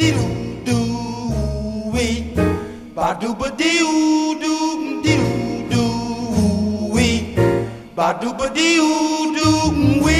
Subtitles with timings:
[0.00, 0.26] doo
[0.66, 2.16] doo wee.
[2.96, 5.28] Ba doo ba doo doo doo
[5.72, 7.18] doo wee.
[7.96, 10.15] Ba doo ba doo doo wee.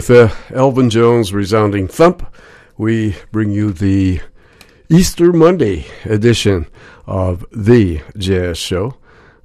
[0.00, 2.26] With uh, Elvin Jones' resounding thump,
[2.78, 4.22] we bring you the
[4.88, 6.68] Easter Monday edition
[7.06, 8.94] of The Jazz Show.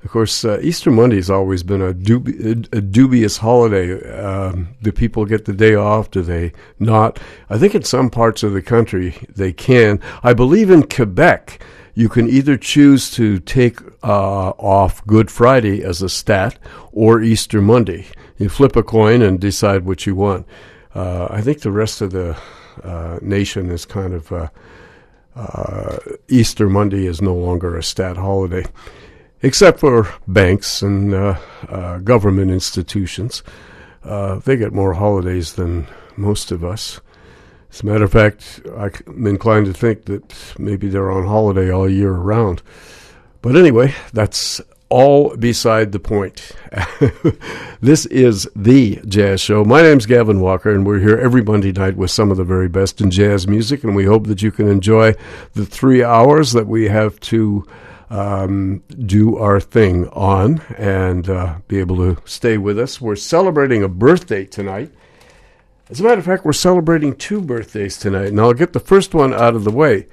[0.05, 4.09] Of course, uh, Easter Monday has always been a, a dubious holiday.
[4.17, 6.09] Um, do people get the day off?
[6.09, 7.19] Do they not?
[7.49, 9.99] I think in some parts of the country they can.
[10.23, 11.61] I believe in Quebec,
[11.95, 16.57] you can either choose to take uh, off Good Friday as a stat
[16.93, 18.05] or Easter Monday.
[18.37, 20.45] You flip a coin and decide what you want.
[20.93, 22.37] Uh, I think the rest of the
[22.83, 24.49] uh, nation is kind of uh,
[25.35, 25.97] uh,
[26.27, 28.65] Easter Monday is no longer a stat holiday
[29.41, 31.37] except for banks and uh,
[31.69, 33.43] uh, government institutions.
[34.03, 36.99] They get more holidays than most of us.
[37.71, 41.89] As a matter of fact, I'm inclined to think that maybe they're on holiday all
[41.89, 42.61] year round.
[43.41, 46.51] But anyway, that's all beside the point.
[47.81, 49.65] this is the Jazz Show.
[49.65, 52.69] My name's Gavin Walker, and we're here every Monday night with some of the very
[52.69, 55.13] best in jazz music, and we hope that you can enjoy
[55.53, 57.65] the three hours that we have to
[58.09, 63.01] um, do our thing on and uh, be able to stay with us.
[63.01, 64.91] We're celebrating a birthday tonight.
[65.89, 69.13] As a matter of fact, we're celebrating two birthdays tonight, and I'll get the first
[69.13, 70.07] one out of the way.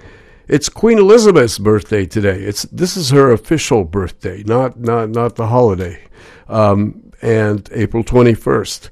[0.48, 2.42] It's Queen Elizabeth's birthday today.
[2.42, 6.02] It's this is her official birthday, not not not the holiday,
[6.48, 8.90] um, and April twenty first.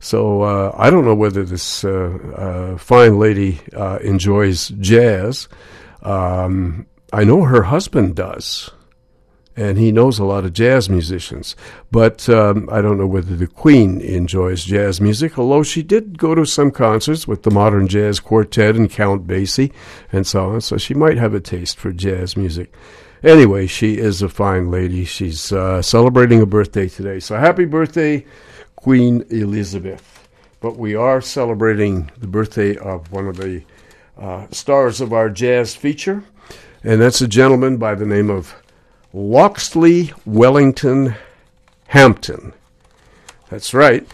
[0.00, 5.48] So uh, I don't know whether this uh, uh, fine lady uh, enjoys jazz.
[6.02, 8.68] Um, I know her husband does,
[9.56, 11.54] and he knows a lot of jazz musicians.
[11.90, 16.34] But um, I don't know whether the Queen enjoys jazz music, although she did go
[16.34, 19.72] to some concerts with the Modern Jazz Quartet and Count Basie
[20.10, 22.72] and so on, so she might have a taste for jazz music.
[23.22, 25.04] Anyway, she is a fine lady.
[25.04, 27.20] She's uh, celebrating a birthday today.
[27.20, 28.26] So happy birthday,
[28.76, 30.28] Queen Elizabeth.
[30.60, 33.62] But we are celebrating the birthday of one of the
[34.18, 36.22] uh, stars of our jazz feature
[36.84, 38.54] and that's a gentleman by the name of
[39.12, 41.14] Locksley Wellington
[41.88, 42.54] Hampton.
[43.50, 44.06] That's right.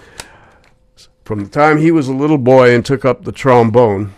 [1.24, 4.14] From the time he was a little boy and took up the trombone,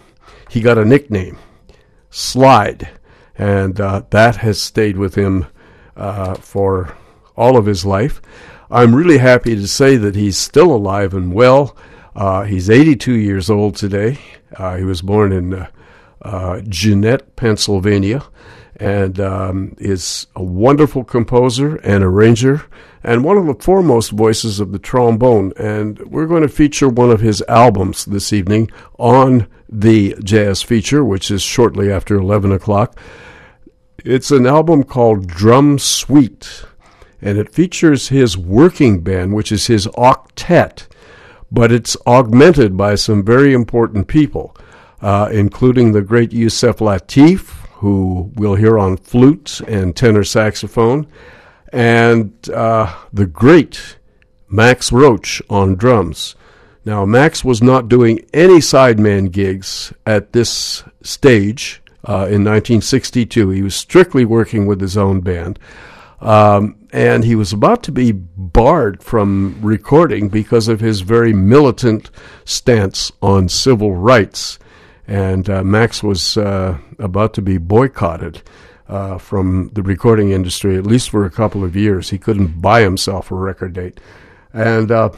[0.48, 1.38] he got a nickname,
[2.08, 2.88] Slide,
[3.36, 5.46] and uh, that has stayed with him
[5.96, 6.96] uh, for
[7.36, 8.22] all of his life.
[8.70, 11.76] I'm really happy to say that he's still alive and well.
[12.14, 14.18] Uh, he's 82 years old today.
[14.56, 15.70] Uh, he was born in uh,
[16.22, 18.22] uh, Jeannette, Pennsylvania,
[18.80, 22.64] and um, is a wonderful composer and arranger
[23.04, 25.52] and one of the foremost voices of the trombone.
[25.58, 31.04] And we're going to feature one of his albums this evening on the jazz feature,
[31.04, 32.98] which is shortly after 11 o'clock.
[34.02, 36.64] It's an album called Drum Suite,
[37.20, 40.88] and it features his working band, which is his octet,
[41.52, 44.56] but it's augmented by some very important people
[45.02, 51.06] uh, including the great Yusef Lateef, who we'll hear on flute and tenor saxophone,
[51.72, 53.96] and uh, the great
[54.50, 56.36] Max Roach on drums.
[56.84, 63.48] Now, Max was not doing any sideman gigs at this stage uh, in 1962.
[63.48, 65.58] He was strictly working with his own band.
[66.20, 72.10] Um, and he was about to be barred from recording because of his very militant
[72.44, 74.58] stance on civil rights
[75.10, 78.42] and uh, Max was uh, about to be boycotted
[78.88, 82.10] uh, from the recording industry, at least for a couple of years.
[82.10, 83.98] He couldn't buy himself a record date.
[84.52, 85.10] And uh,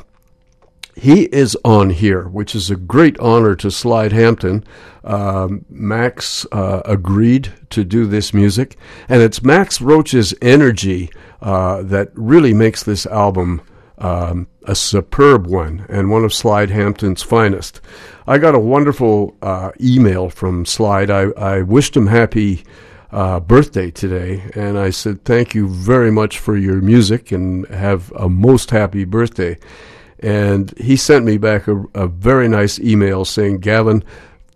[0.96, 4.64] he is on here, which is a great honor to Slide Hampton.
[5.04, 8.78] Um, Max uh, agreed to do this music,
[9.11, 11.11] and it's Max Roach's energy
[11.42, 13.61] uh, that really makes this album
[14.02, 17.80] um, a superb one and one of Slide Hampton's finest.
[18.26, 21.09] I got a wonderful uh, email from Slide.
[21.11, 22.64] I, I wished him happy
[23.12, 28.11] uh, birthday today, and I said, Thank you very much for your music and have
[28.12, 29.56] a most happy birthday.
[30.18, 34.02] And he sent me back a, a very nice email saying, Gavin,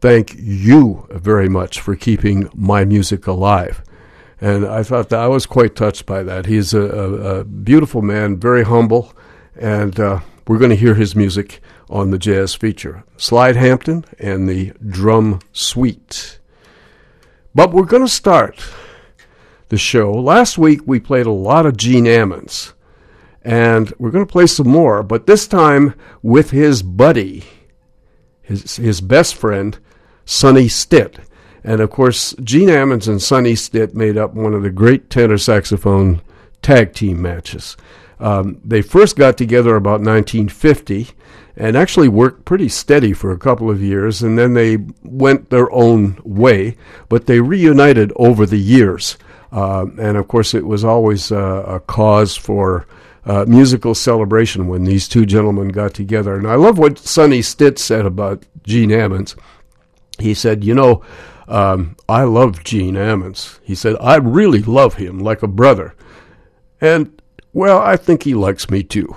[0.00, 3.82] thank you very much for keeping my music alive.
[4.40, 6.46] And I thought that I was quite touched by that.
[6.46, 9.12] He's a, a, a beautiful man, very humble,
[9.58, 14.48] and uh, we're going to hear his music on the jazz feature Slide Hampton and
[14.48, 16.38] the Drum Suite.
[17.54, 18.62] But we're going to start
[19.68, 20.12] the show.
[20.12, 22.74] Last week we played a lot of Gene Ammons,
[23.42, 27.44] and we're going to play some more, but this time with his buddy,
[28.42, 29.78] his, his best friend,
[30.24, 31.18] Sonny Stitt.
[31.64, 35.38] And of course, Gene Ammons and Sonny Stitt made up one of the great tenor
[35.38, 36.20] saxophone
[36.62, 37.76] tag team matches.
[38.18, 41.08] Um, they first got together about 1950
[41.56, 45.70] and actually worked pretty steady for a couple of years, and then they went their
[45.72, 46.76] own way,
[47.08, 49.16] but they reunited over the years.
[49.52, 52.86] Uh, and of course, it was always uh, a cause for
[53.24, 56.36] uh, musical celebration when these two gentlemen got together.
[56.36, 59.34] And I love what Sonny Stitt said about Gene Ammons.
[60.18, 61.02] He said, You know,
[61.48, 63.58] um, I love Gene Ammons.
[63.62, 65.94] He said, I really love him like a brother.
[66.80, 67.20] And,
[67.56, 69.16] well, I think he likes me too.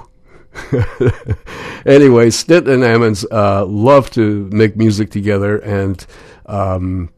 [1.85, 6.05] anyway, Stitt and Ammons uh, love to make music together, and
[6.45, 7.09] um,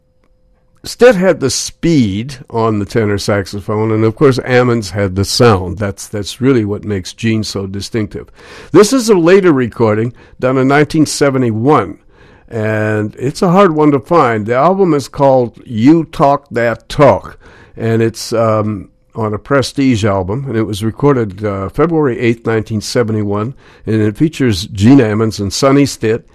[0.84, 5.78] Stitt had the speed on the tenor saxophone, and of course Ammons had the sound.
[5.78, 8.32] That's that's really what makes Gene so distinctive.
[8.72, 12.02] This is a later recording done in 1971,
[12.48, 14.48] and it's a hard one to find.
[14.48, 17.38] The album is called "You Talk That Talk,"
[17.76, 23.56] and it's um, on a Prestige album, and it was recorded uh, February 8, 1971,
[23.86, 26.28] and it features Gene Ammons and Sonny Stitt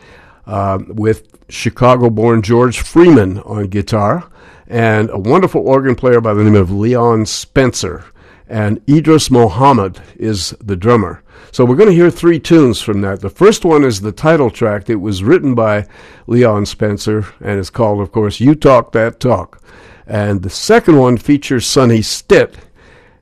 [0.46, 4.28] uh, with Chicago-born George Freeman on guitar
[4.68, 8.04] and a wonderful organ player by the name of Leon Spencer.
[8.48, 11.22] And Idris Muhammad is the drummer.
[11.52, 13.20] So we're going to hear three tunes from that.
[13.20, 14.90] The first one is the title track.
[14.90, 15.86] It was written by
[16.26, 19.62] Leon Spencer and it's called, of course, You Talk That Talk.
[20.06, 22.54] And the second one features Sonny Stitt,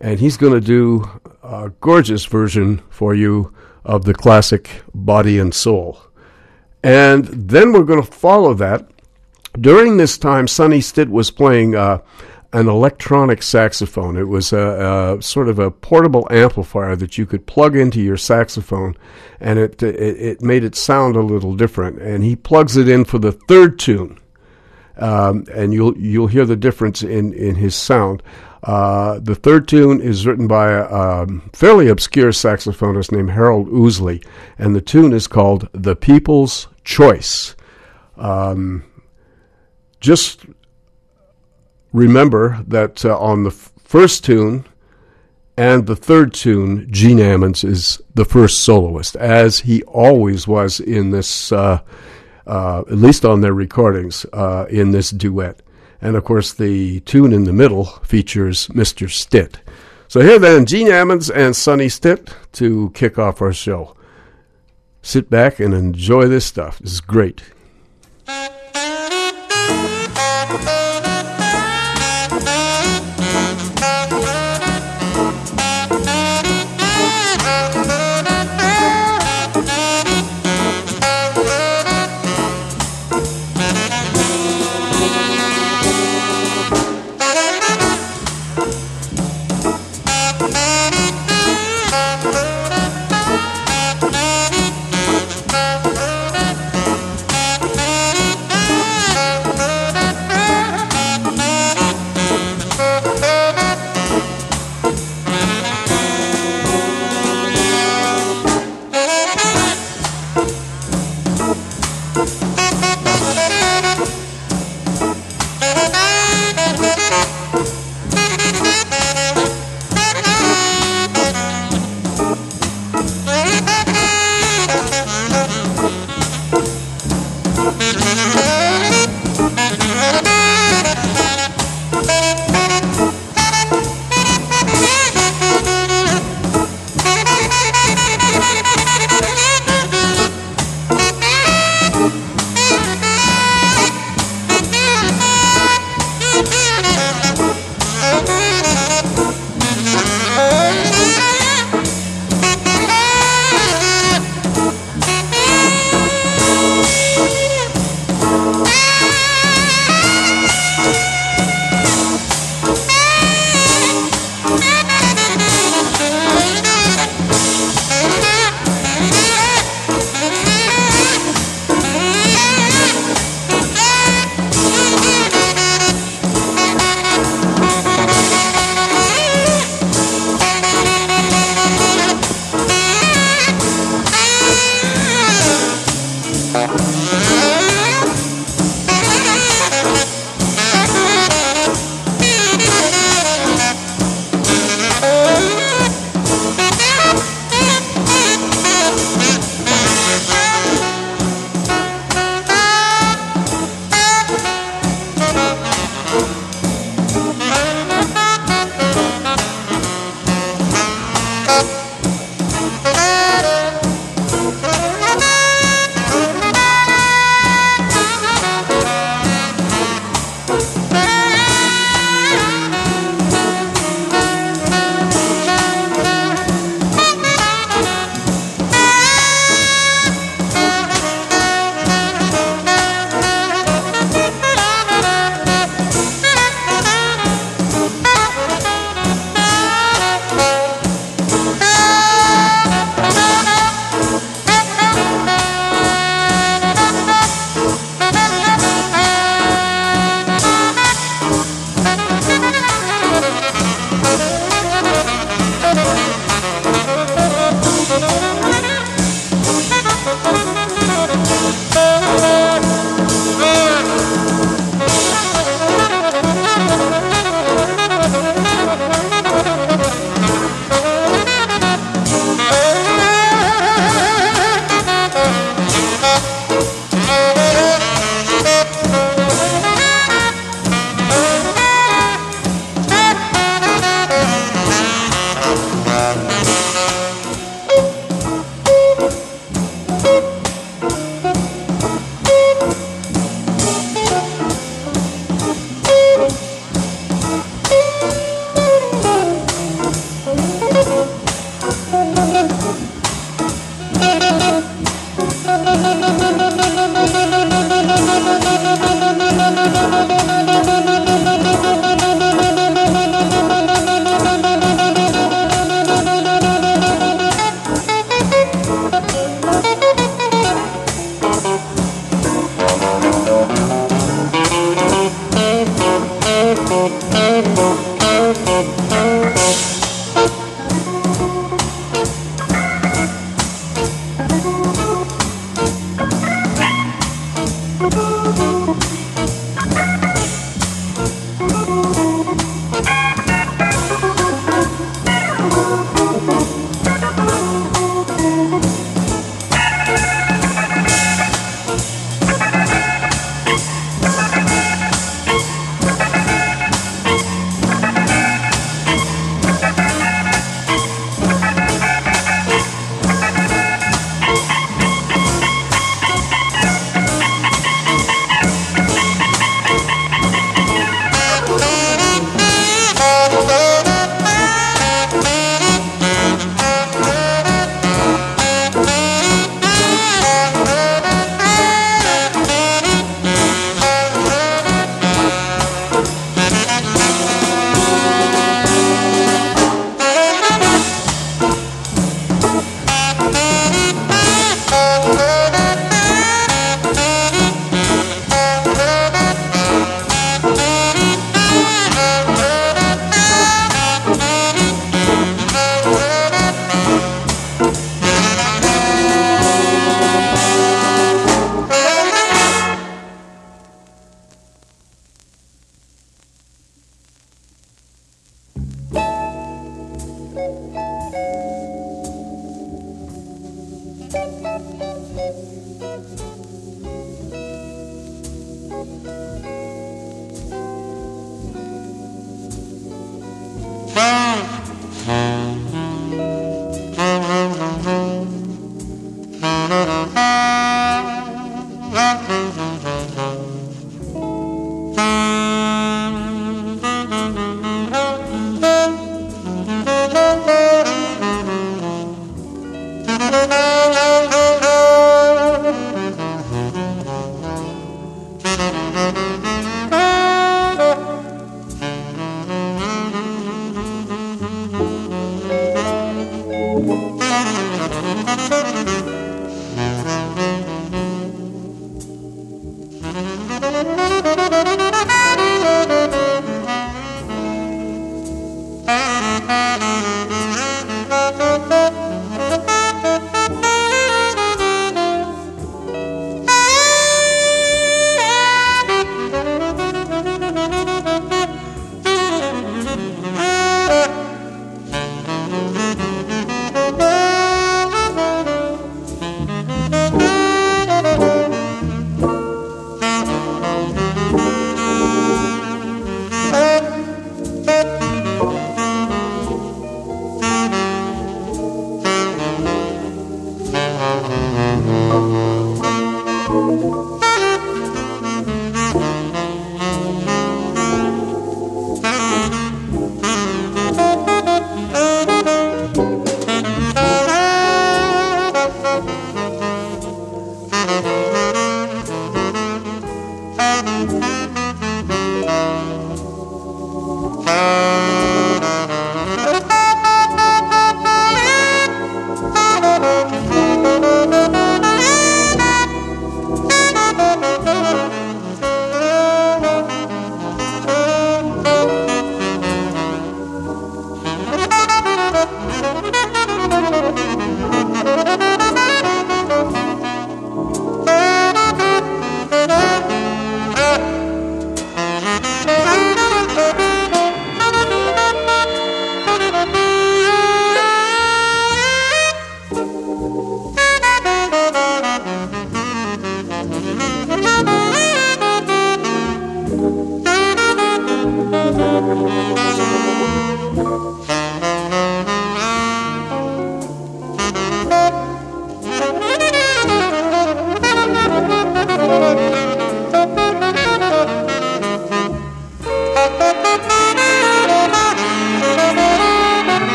[0.00, 3.52] and he's going to do a gorgeous version for you
[3.84, 6.00] of the classic Body and Soul.
[6.82, 8.88] And then we're going to follow that
[9.60, 11.98] during this time, Sonny Stitt was playing uh,
[12.52, 14.16] an electronic saxophone.
[14.16, 18.16] It was a, a, sort of a portable amplifier that you could plug into your
[18.16, 18.96] saxophone,
[19.40, 22.00] and it, it, it made it sound a little different.
[22.00, 24.18] And he plugs it in for the third tune,
[24.96, 28.22] um, and you'll you'll hear the difference in in his sound.
[28.62, 34.24] Uh, the third tune is written by a, a, fairly obscure saxophonist named Harold Ousley,
[34.58, 37.54] and the tune is called "The People's Choice."
[38.16, 38.84] Um,
[40.00, 40.44] just
[41.92, 44.64] remember that uh, on the f- first tune
[45.58, 51.10] and the third tune, Gene Ammons is the first soloist, as he always was in
[51.10, 51.80] this, uh,
[52.46, 55.60] uh, at least on their recordings, uh, in this duet.
[56.00, 59.10] And of course, the tune in the middle features Mr.
[59.10, 59.58] Stitt.
[60.06, 63.94] So here then, Gene Ammons and Sonny Stitt to kick off our show.
[65.02, 66.78] Sit back and enjoy this stuff.
[66.78, 67.42] This is great.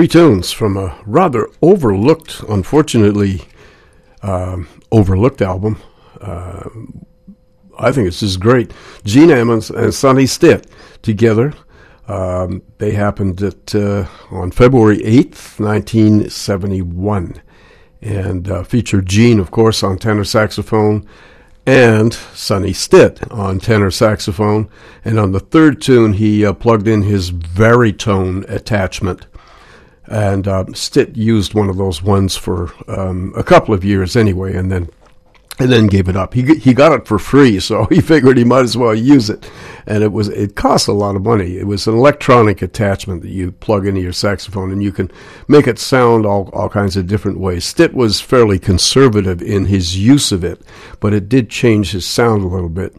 [0.00, 3.42] Three tunes from a rather overlooked, unfortunately
[4.22, 5.76] um, overlooked album.
[6.18, 6.70] Uh,
[7.78, 8.72] I think this is great.
[9.04, 10.66] Gene Ammons and Sonny Stitt
[11.02, 11.52] together.
[12.08, 17.42] Um, they happened at, uh, on February 8th, 1971,
[18.00, 21.06] and uh, featured Gene, of course, on tenor saxophone,
[21.66, 24.70] and Sonny Stitt on tenor saxophone.
[25.04, 29.26] And on the third tune, he uh, plugged in his Varitone attachment
[30.10, 34.56] and uh, Stitt used one of those ones for um, a couple of years anyway,
[34.56, 34.90] and then
[35.60, 36.34] and then gave it up.
[36.34, 39.48] He he got it for free, so he figured he might as well use it.
[39.86, 41.58] And it was it cost a lot of money.
[41.58, 45.12] It was an electronic attachment that you plug into your saxophone, and you can
[45.46, 47.64] make it sound all all kinds of different ways.
[47.64, 50.60] Stitt was fairly conservative in his use of it,
[50.98, 52.96] but it did change his sound a little bit.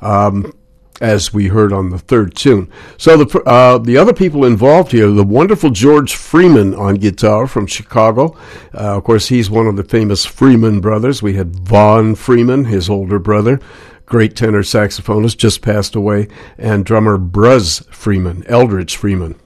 [0.00, 0.52] Um,
[1.00, 2.70] as we heard on the third tune.
[2.96, 7.66] So the uh, the other people involved here, the wonderful George Freeman on guitar from
[7.66, 8.36] Chicago.
[8.74, 11.22] Uh, of course, he's one of the famous Freeman brothers.
[11.22, 13.60] We had Von Freeman, his older brother,
[14.06, 19.38] great tenor saxophonist, just passed away, and drummer Bruz Freeman, Eldridge Freeman,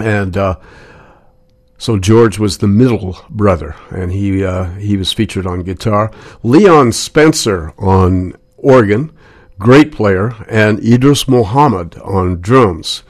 [0.00, 0.36] and.
[0.36, 0.58] Uh,
[1.78, 6.12] so George was the middle brother, and he uh, he was featured on guitar.
[6.42, 9.10] Leon Spencer on organ,
[9.60, 13.04] great player, and Idris Muhammad on drums,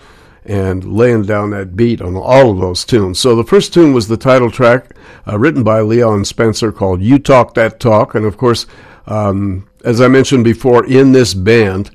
[0.45, 3.19] and laying down that beat on all of those tunes.
[3.19, 4.95] So the first tune was the title track,
[5.27, 8.67] uh, written by Leon Spencer, called "You Talk That Talk," and of course,
[9.07, 11.91] um, as I mentioned before, in this band.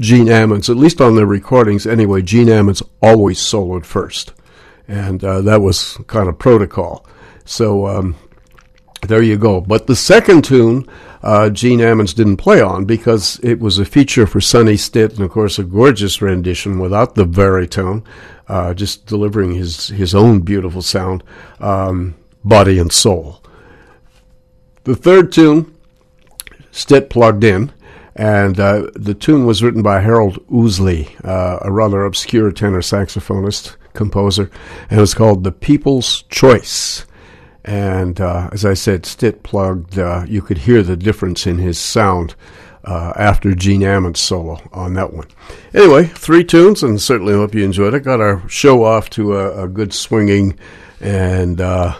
[0.00, 4.32] Gene Ammons, at least on the recordings anyway, Gene Ammons always soloed first.
[4.88, 7.06] And uh, that was kind of protocol.
[7.44, 8.16] So um,
[9.02, 9.60] there you go.
[9.60, 10.88] But the second tune
[11.24, 15.22] uh, Gene Ammons didn't play on because it was a feature for Sonny Stitt, and
[15.22, 18.04] of course a gorgeous rendition without the Varitone,
[18.46, 21.24] uh, just delivering his his own beautiful sound,
[21.60, 23.42] um, body and soul.
[24.84, 25.74] The third tune,
[26.70, 27.72] Stitt plugged in,
[28.14, 33.76] and uh, the tune was written by Harold Ousley, uh, a rather obscure tenor saxophonist
[33.94, 34.50] composer,
[34.90, 37.06] and it was called "The People's Choice."
[37.64, 41.78] And uh, as I said, Stitt plugged, uh, you could hear the difference in his
[41.78, 42.34] sound
[42.84, 45.28] uh, after Gene Ammons solo on that one.
[45.72, 48.00] Anyway, three tunes, and certainly hope you enjoyed it.
[48.00, 50.58] Got our show off to a, a good swinging
[51.00, 51.96] and uh,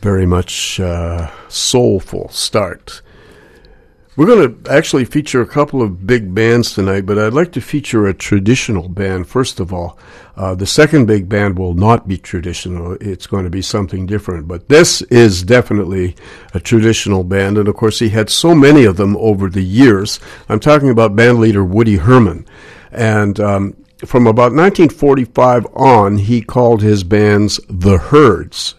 [0.00, 3.02] very much uh, soulful start.
[4.20, 7.60] We're going to actually feature a couple of big bands tonight, but I'd like to
[7.62, 9.98] feature a traditional band first of all.
[10.36, 12.98] Uh, the second big band will not be traditional.
[13.00, 14.46] It's going to be something different.
[14.46, 16.16] But this is definitely
[16.52, 17.56] a traditional band.
[17.56, 20.20] And of course, he had so many of them over the years.
[20.50, 22.44] I'm talking about band leader Woody Herman.
[22.92, 23.72] And um,
[24.04, 28.74] from about 1945 on, he called his bands the Herds.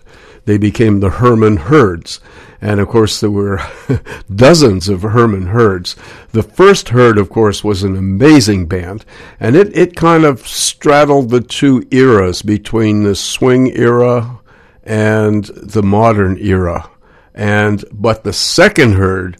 [0.46, 2.20] They became the Herman Herds.
[2.62, 3.60] And of course, there were
[4.34, 5.96] dozens of Herman Herds.
[6.32, 9.04] The first Herd, of course, was an amazing band,
[9.40, 14.40] and it, it kind of straddled the two eras between the swing era
[14.84, 16.90] and the modern era.
[17.34, 19.38] And but the second Herd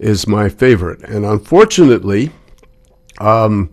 [0.00, 2.32] is my favorite, and unfortunately,
[3.18, 3.70] um,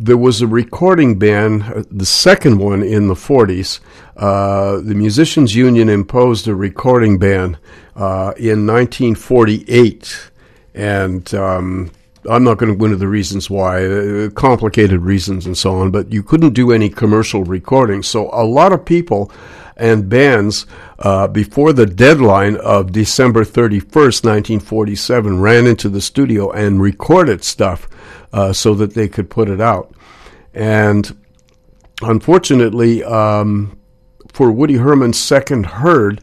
[0.00, 3.80] there was a recording ban, uh, the second one in the 40s.
[4.16, 7.58] Uh, the Musicians Union imposed a recording ban
[7.96, 10.30] uh, in 1948.
[10.74, 11.90] And um,
[12.30, 15.90] I'm not going to go into the reasons why, uh, complicated reasons and so on,
[15.90, 18.02] but you couldn't do any commercial recording.
[18.02, 19.30] So a lot of people
[19.76, 20.66] and bands
[20.98, 27.88] uh, before the deadline of December 31st, 1947, ran into the studio and recorded stuff
[28.32, 29.94] uh, so that they could put it out.
[30.52, 31.16] And
[32.02, 33.78] unfortunately, um,
[34.32, 36.22] for Woody Herman's second herd,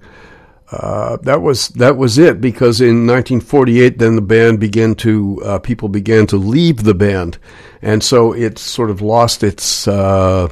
[0.71, 5.59] uh, that was that was it because in 1948 then the band began to uh,
[5.59, 7.37] people began to leave the band
[7.81, 10.49] and so it sort of lost its uh,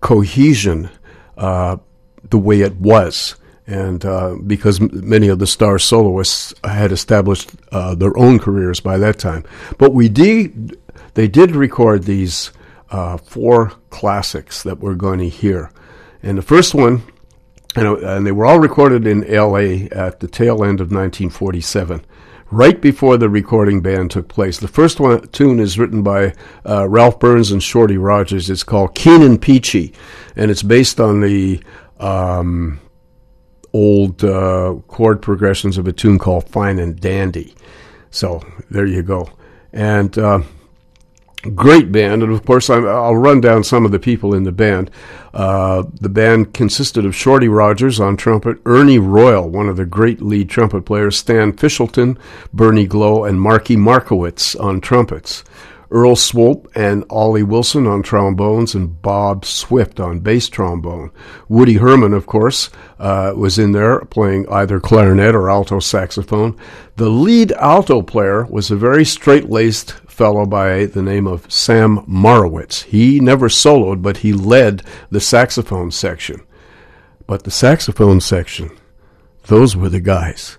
[0.00, 0.88] cohesion
[1.36, 1.76] uh,
[2.32, 7.94] the way it was and uh, because many of the star soloists had established uh,
[7.94, 9.44] their own careers by that time
[9.78, 10.76] but we did
[11.14, 12.50] they did record these
[12.92, 15.70] uh, four classics that we're going to hear.
[16.22, 17.02] And the first one,
[17.74, 22.04] and they were all recorded in LA at the tail end of 1947,
[22.50, 24.58] right before the recording ban took place.
[24.58, 26.34] The first one tune is written by
[26.68, 28.50] uh, Ralph Burns and Shorty Rogers.
[28.50, 29.94] It's called Keen and Peachy,
[30.36, 31.62] and it's based on the
[32.02, 32.80] um,
[33.72, 37.54] old uh, chord progressions of a tune called Fine and Dandy.
[38.10, 39.30] So there you go.
[39.72, 40.42] And uh,
[41.54, 44.52] great band, and of course i will run down some of the people in the
[44.52, 44.90] band.
[45.34, 50.20] Uh, the band consisted of Shorty Rogers on trumpet, Ernie Royal, one of the great
[50.20, 52.18] lead trumpet players, Stan Fishelson,
[52.52, 55.42] Bernie Glow, and Marky Markowitz on trumpets.
[55.92, 61.12] Earl Swope and Ollie Wilson on trombones, and Bob Swift on bass trombone.
[61.48, 66.56] Woody Herman, of course, uh, was in there playing either clarinet or alto saxophone.
[66.96, 71.98] The lead alto player was a very straight laced fellow by the name of Sam
[72.06, 72.84] Marowitz.
[72.84, 76.42] He never soloed, but he led the saxophone section.
[77.26, 78.70] But the saxophone section,
[79.46, 80.58] those were the guys.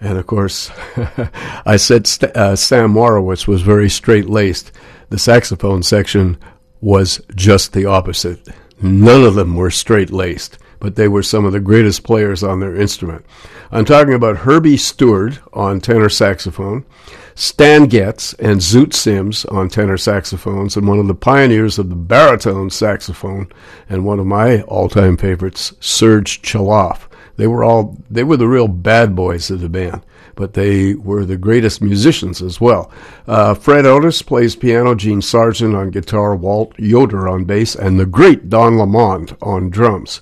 [0.00, 0.70] And of course,
[1.66, 4.70] I said uh, Sam Marowitz was very straight laced.
[5.10, 6.38] The saxophone section
[6.80, 8.48] was just the opposite.
[8.80, 12.60] None of them were straight laced, but they were some of the greatest players on
[12.60, 13.24] their instrument.
[13.72, 16.86] I'm talking about Herbie Steward on tenor saxophone,
[17.34, 21.96] Stan Getz and Zoot Sims on tenor saxophones, and one of the pioneers of the
[21.96, 23.50] baritone saxophone,
[23.88, 27.07] and one of my all-time favorites, Serge Chaloff.
[27.38, 31.24] They were all they were the real bad boys of the band, but they were
[31.24, 32.90] the greatest musicians as well.
[33.28, 38.06] Uh, Fred Otis plays piano, Gene Sargent on guitar, Walt Yoder on bass, and the
[38.06, 40.20] great Don Lamond on drums.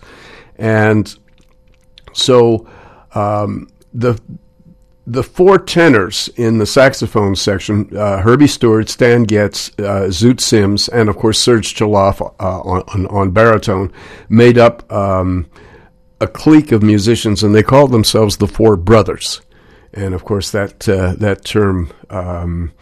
[0.56, 1.18] And
[2.12, 2.68] so
[3.14, 4.20] um, the
[5.06, 10.88] the four tenors in the saxophone section uh, Herbie Steward, Stan Getz, uh, Zoot Sims,
[10.88, 13.90] and of course Serge Chaloff uh, on, on, baritone
[14.28, 15.46] made up um,
[16.20, 19.42] a clique of musicians, and they called themselves the Four Brothers.
[19.92, 21.92] And of course, that, uh, that term.
[22.10, 22.72] Um,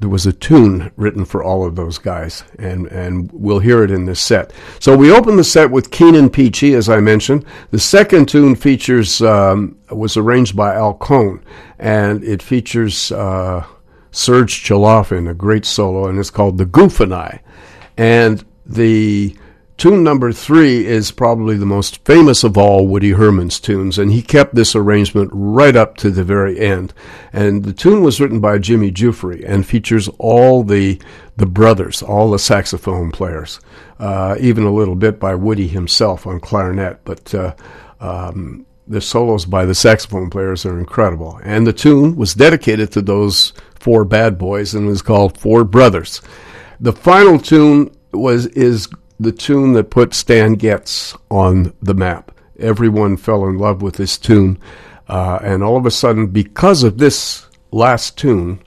[0.00, 3.90] there was a tune written for all of those guys, and, and we'll hear it
[3.90, 4.50] in this set.
[4.78, 7.44] So we open the set with Keen and Peachy, as I mentioned.
[7.70, 11.44] The second tune features um, was arranged by Al Cohn,
[11.78, 13.66] and it features uh,
[14.10, 17.42] Serge Chaloff in a great solo, and it's called "The Goof and I."
[17.98, 19.36] And the
[19.80, 24.20] Tune number three is probably the most famous of all Woody Herman's tunes, and he
[24.20, 26.92] kept this arrangement right up to the very end.
[27.32, 31.00] And the tune was written by Jimmy Giuffre and features all the
[31.38, 33.58] the brothers, all the saxophone players,
[33.98, 37.00] uh, even a little bit by Woody himself on clarinet.
[37.06, 37.54] But uh,
[38.00, 41.40] um, the solos by the saxophone players are incredible.
[41.42, 46.20] And the tune was dedicated to those four bad boys and was called Four Brothers.
[46.80, 48.86] The final tune was is
[49.20, 52.32] the tune that put Stan Getz on the map.
[52.58, 54.58] Everyone fell in love with this tune.
[55.08, 58.62] Uh, and all of a sudden, because of this last tune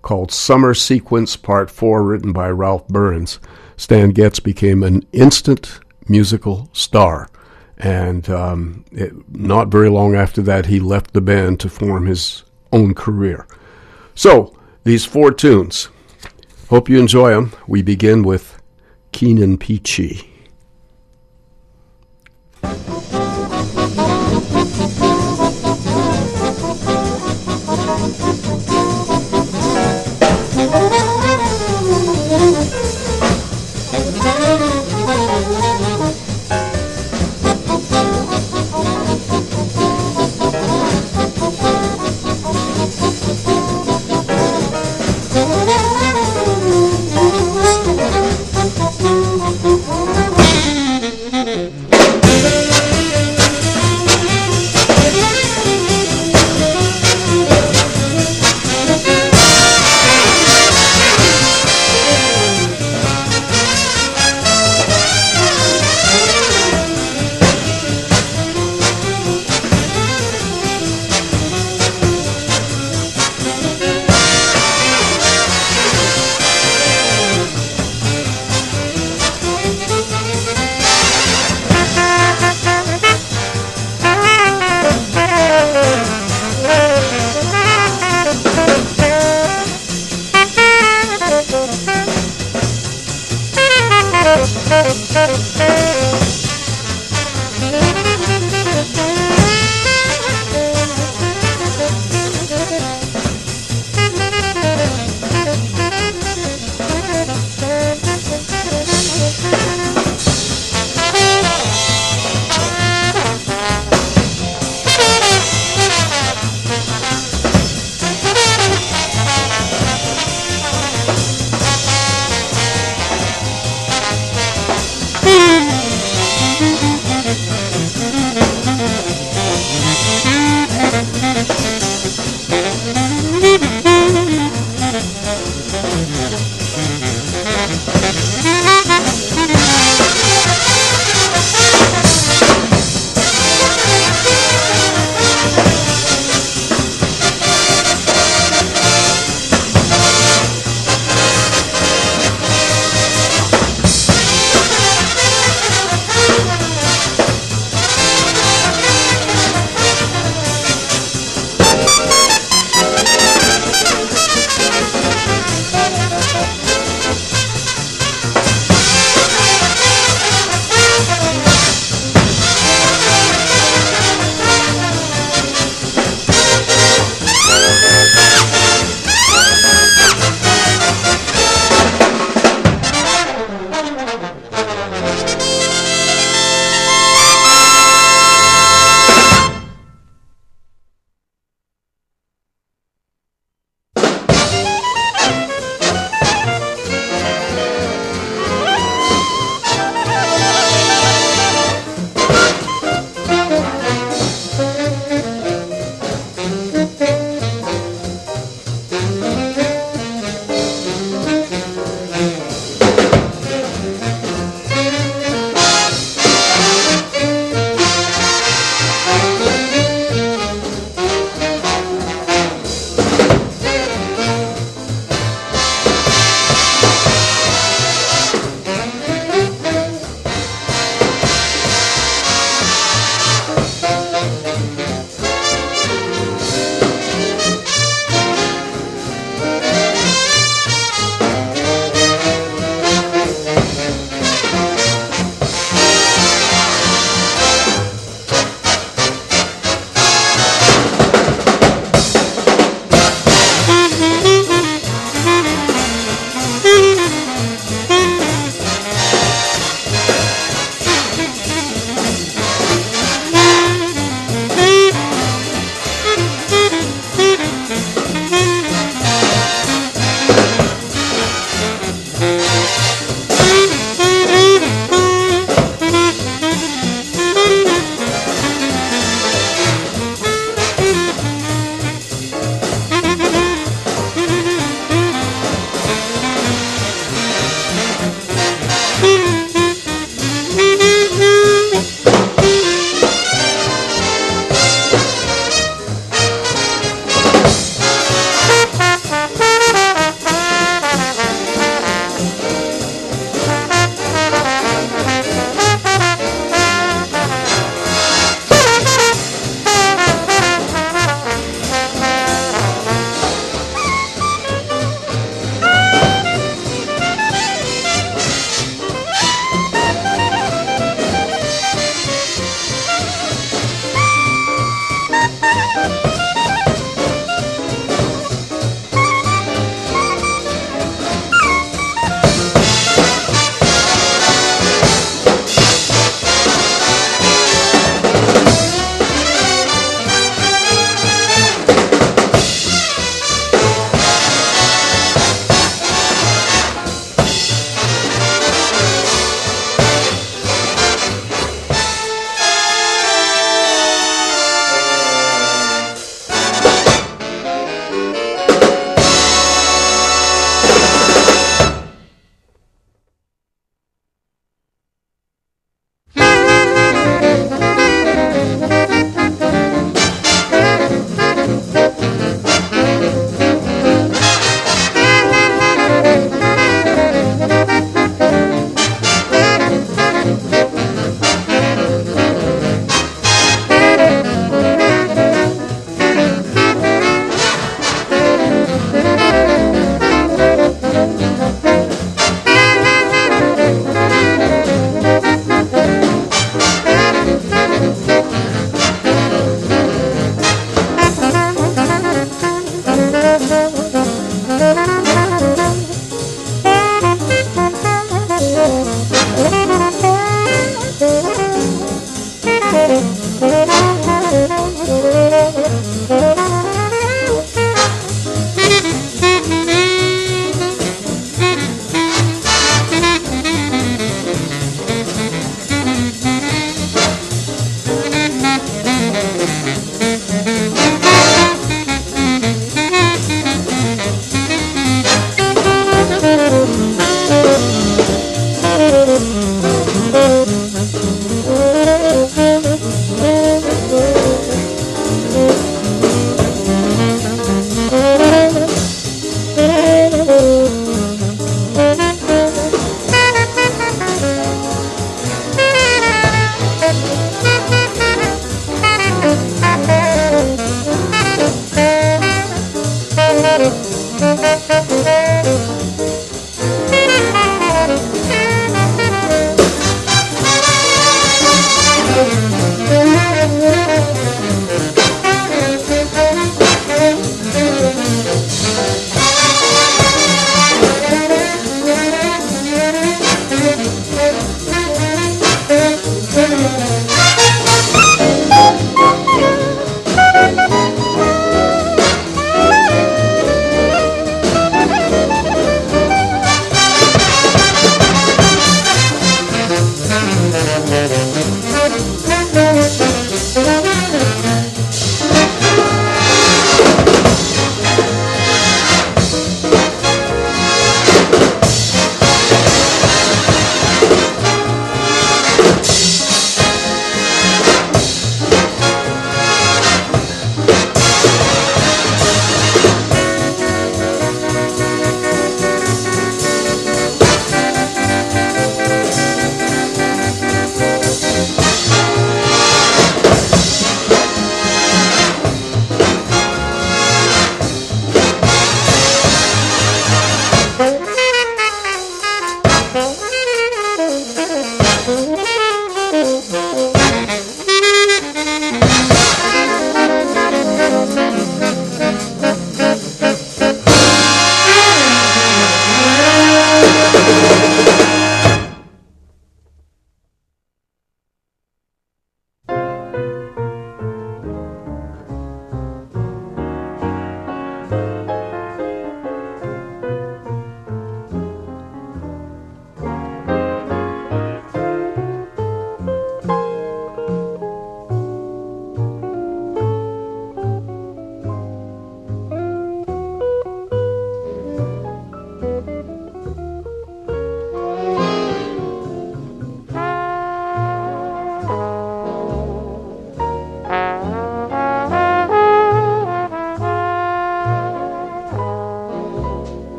[0.00, 3.38] called Summer Sequence Part 4, written by Ralph Burns,
[3.76, 7.28] Stan Getz became an instant musical star.
[7.76, 12.44] And um, it, not very long after that, he left the band to form his
[12.72, 13.46] own career.
[14.14, 15.88] So, these four tunes.
[16.68, 17.52] Hope you enjoy them.
[17.66, 18.51] We begin with
[19.12, 20.28] Keen and Peachy.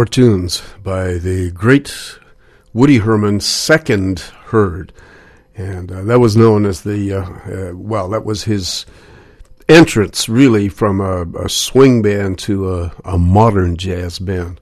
[0.00, 2.18] Four tunes by the great
[2.72, 4.94] Woody Herman's second herd.
[5.54, 8.86] And uh, that was known as the, uh, uh, well, that was his
[9.68, 14.58] entrance really from a, a swing band to a, a, modern jazz band.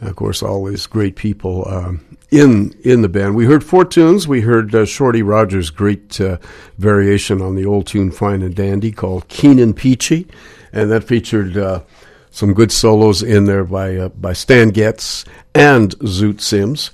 [0.00, 3.36] And of course, all these great people um, in in the band.
[3.36, 4.26] We heard four tunes.
[4.26, 6.38] We heard uh, Shorty Rogers' great uh,
[6.78, 10.26] variation on the old tune "Fine and Dandy" called "Keen and Peachy,"
[10.72, 11.82] and that featured uh,
[12.30, 15.24] some good solos in there by uh, by Stan Getz
[15.54, 16.90] and Zoot Sims.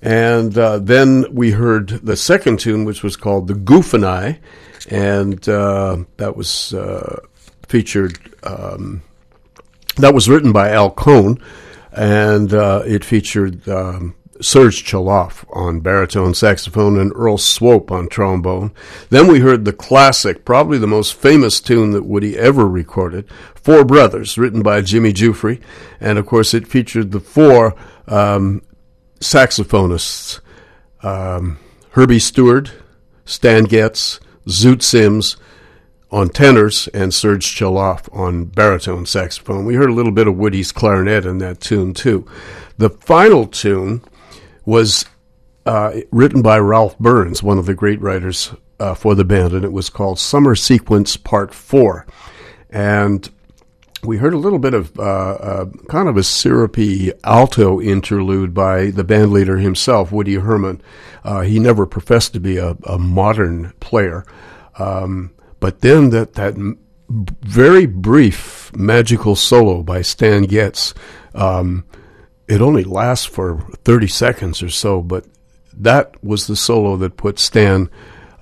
[0.00, 4.40] And uh, then we heard the second tune, which was called "The Goof and I,"
[4.90, 6.74] and uh, that was
[7.68, 8.18] featured.
[8.42, 9.02] Um,
[9.96, 11.40] that was written by Al Cohn,
[11.92, 13.68] and it featured.
[13.68, 18.72] Um, Serge Chaloff on baritone saxophone and Earl Swope on trombone.
[19.08, 23.84] Then we heard the classic, probably the most famous tune that Woody ever recorded, Four
[23.84, 25.60] Brothers, written by Jimmy Giuffre.
[26.00, 27.76] And of course, it featured the four
[28.08, 28.62] um,
[29.20, 30.40] saxophonists
[31.02, 31.58] um,
[31.90, 32.70] Herbie Steward,
[33.24, 35.36] Stan Getz, Zoot Sims
[36.10, 39.64] on tenors, and Serge Chaloff on baritone saxophone.
[39.64, 42.26] We heard a little bit of Woody's clarinet in that tune, too.
[42.76, 44.02] The final tune
[44.64, 45.04] was
[45.66, 49.64] uh, written by Ralph Burns, one of the great writers uh, for the band, and
[49.64, 52.06] it was called Summer Sequence Part 4.
[52.70, 53.28] And
[54.02, 58.90] we heard a little bit of uh, uh kind of a syrupy alto interlude by
[58.90, 60.80] the band leader himself, Woody Herman.
[61.22, 64.24] Uh, he never professed to be a, a modern player.
[64.78, 66.54] Um, but then that, that
[67.08, 70.94] very brief magical solo by Stan Getz
[71.34, 71.84] um,
[72.48, 75.26] it only lasts for 30 seconds or so, but
[75.72, 77.88] that was the solo that put Stan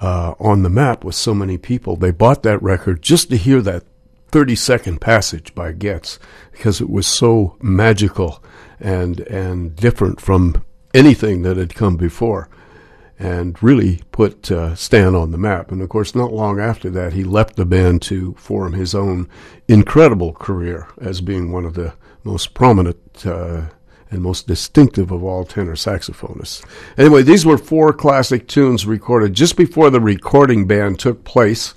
[0.01, 1.97] uh, on the map with so many people.
[1.97, 3.85] They bought that record just to hear that
[4.29, 6.19] 30 second passage by Getz
[6.53, 8.43] because it was so magical
[8.79, 12.49] and and different from anything that had come before
[13.19, 15.71] and really put uh, Stan on the map.
[15.71, 19.29] And of course, not long after that, he left the band to form his own
[19.69, 21.93] incredible career as being one of the
[22.25, 23.67] most prominent uh,
[24.11, 26.65] and most distinctive of all tenor saxophonists.
[26.99, 31.75] Anyway, these were four classic tunes recorded just before the recording band took place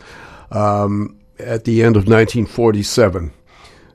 [0.52, 3.32] um, at the end of 1947.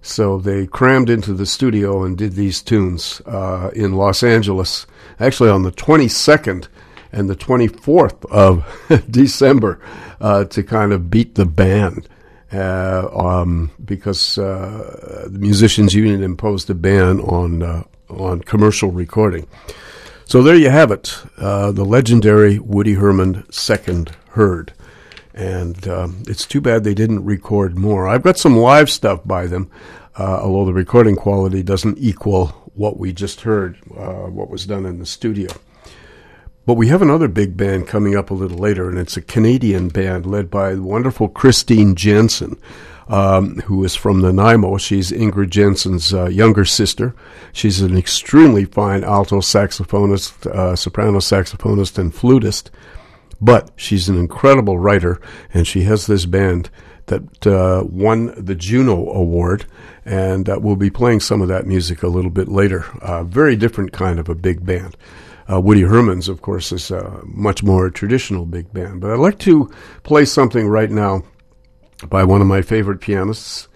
[0.01, 4.87] So they crammed into the studio and did these tunes uh, in Los Angeles,
[5.19, 6.69] actually on the 22nd
[7.11, 8.65] and the 24th of
[9.11, 9.81] December
[10.21, 12.09] uh, to kind of beat the band.
[12.51, 19.47] Uh, um, because uh, the Musicians Union imposed a ban on uh, on commercial recording.
[20.25, 24.73] So there you have it, uh, the legendary Woody Herman second herd.
[25.33, 28.09] And um, it's too bad they didn't record more.
[28.09, 29.71] I've got some live stuff by them,
[30.19, 34.85] uh, although the recording quality doesn't equal what we just heard, uh, what was done
[34.85, 35.51] in the studio.
[36.67, 39.89] But we have another big band coming up a little later, and it's a Canadian
[39.89, 42.61] band led by the wonderful Christine Jensen
[43.09, 44.77] um, who is from Nanaimo.
[44.77, 47.15] She's Ingrid Jensen's uh, younger sister.
[47.53, 52.71] She's an extremely fine alto saxophonist, uh, soprano saxophonist, and flutist.
[53.41, 55.21] But she's an incredible writer,
[55.55, 56.71] and she has this band
[57.07, 59.65] that uh, won the Juno Award,
[60.05, 62.85] and uh, we'll be playing some of that music a little bit later.
[63.01, 64.97] Uh, very different kind of a big band.
[65.51, 69.01] Uh, Woody Herman's, of course, is a much more traditional big band.
[69.01, 69.71] But I'd like to
[70.03, 71.23] play something right now
[72.07, 73.69] by one of my favorite pianists,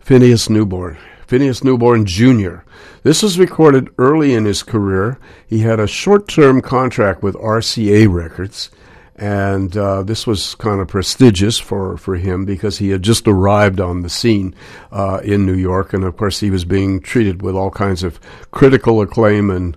[0.00, 0.98] Phineas Newborn.
[1.26, 2.56] Phineas Newborn Jr.
[3.04, 5.18] This was recorded early in his career.
[5.46, 8.70] He had a short term contract with RCA Records,
[9.16, 13.80] and uh, this was kind of prestigious for, for him because he had just arrived
[13.80, 14.54] on the scene
[14.90, 18.20] uh, in New York, and of course, he was being treated with all kinds of
[18.50, 19.76] critical acclaim and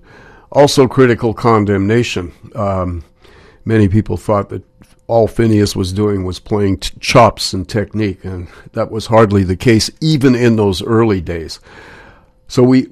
[0.51, 2.31] also critical condemnation.
[2.53, 3.03] Um,
[3.65, 4.63] many people thought that
[5.07, 9.55] all Phineas was doing was playing t- chops and technique, and that was hardly the
[9.55, 11.59] case even in those early days.
[12.47, 12.87] So we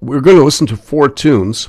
[0.00, 1.68] we're going to listen to four tunes,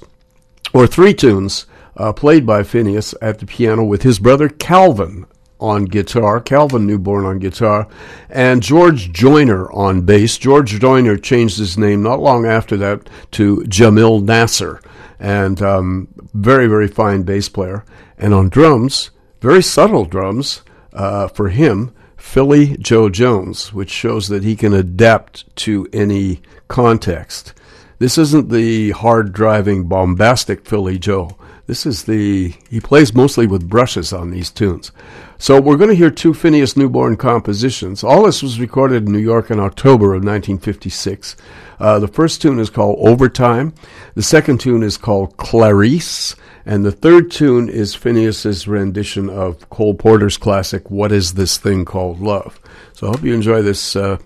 [0.74, 5.26] or three tunes, uh, played by Phineas at the piano with his brother Calvin
[5.60, 7.88] on guitar, Calvin Newborn on guitar,
[8.30, 10.38] and George Joyner on bass.
[10.38, 14.80] George Joyner changed his name not long after that to Jamil Nasser,
[15.20, 17.84] and um, very very fine bass player.
[18.20, 19.12] And on drums,
[19.42, 20.62] very subtle drums
[20.94, 27.54] uh, for him, Philly Joe Jones, which shows that he can adapt to any context.
[28.00, 33.68] This isn't the hard driving, bombastic Philly Joe This is the he plays mostly with
[33.68, 34.94] brushes on these tunes.
[35.38, 38.06] So we're going to hear two Phineas Newborn compositions.
[38.06, 41.36] All this was recorded in New York in October of 1956.
[41.78, 43.74] Uh, the first tune is called Overtime.
[44.16, 46.36] The second tune is called Clarice.
[46.66, 51.84] And the third tune is Phineas's rendition of Cole Porter's classic, What Is This Thing
[51.86, 52.60] Called Love?
[52.94, 54.18] So I hope you enjoy this uh,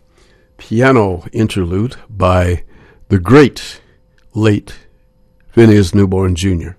[0.57, 2.63] piano interlude by
[3.09, 3.81] the great
[4.33, 4.77] late
[5.49, 6.71] Phineas Newborn Jr.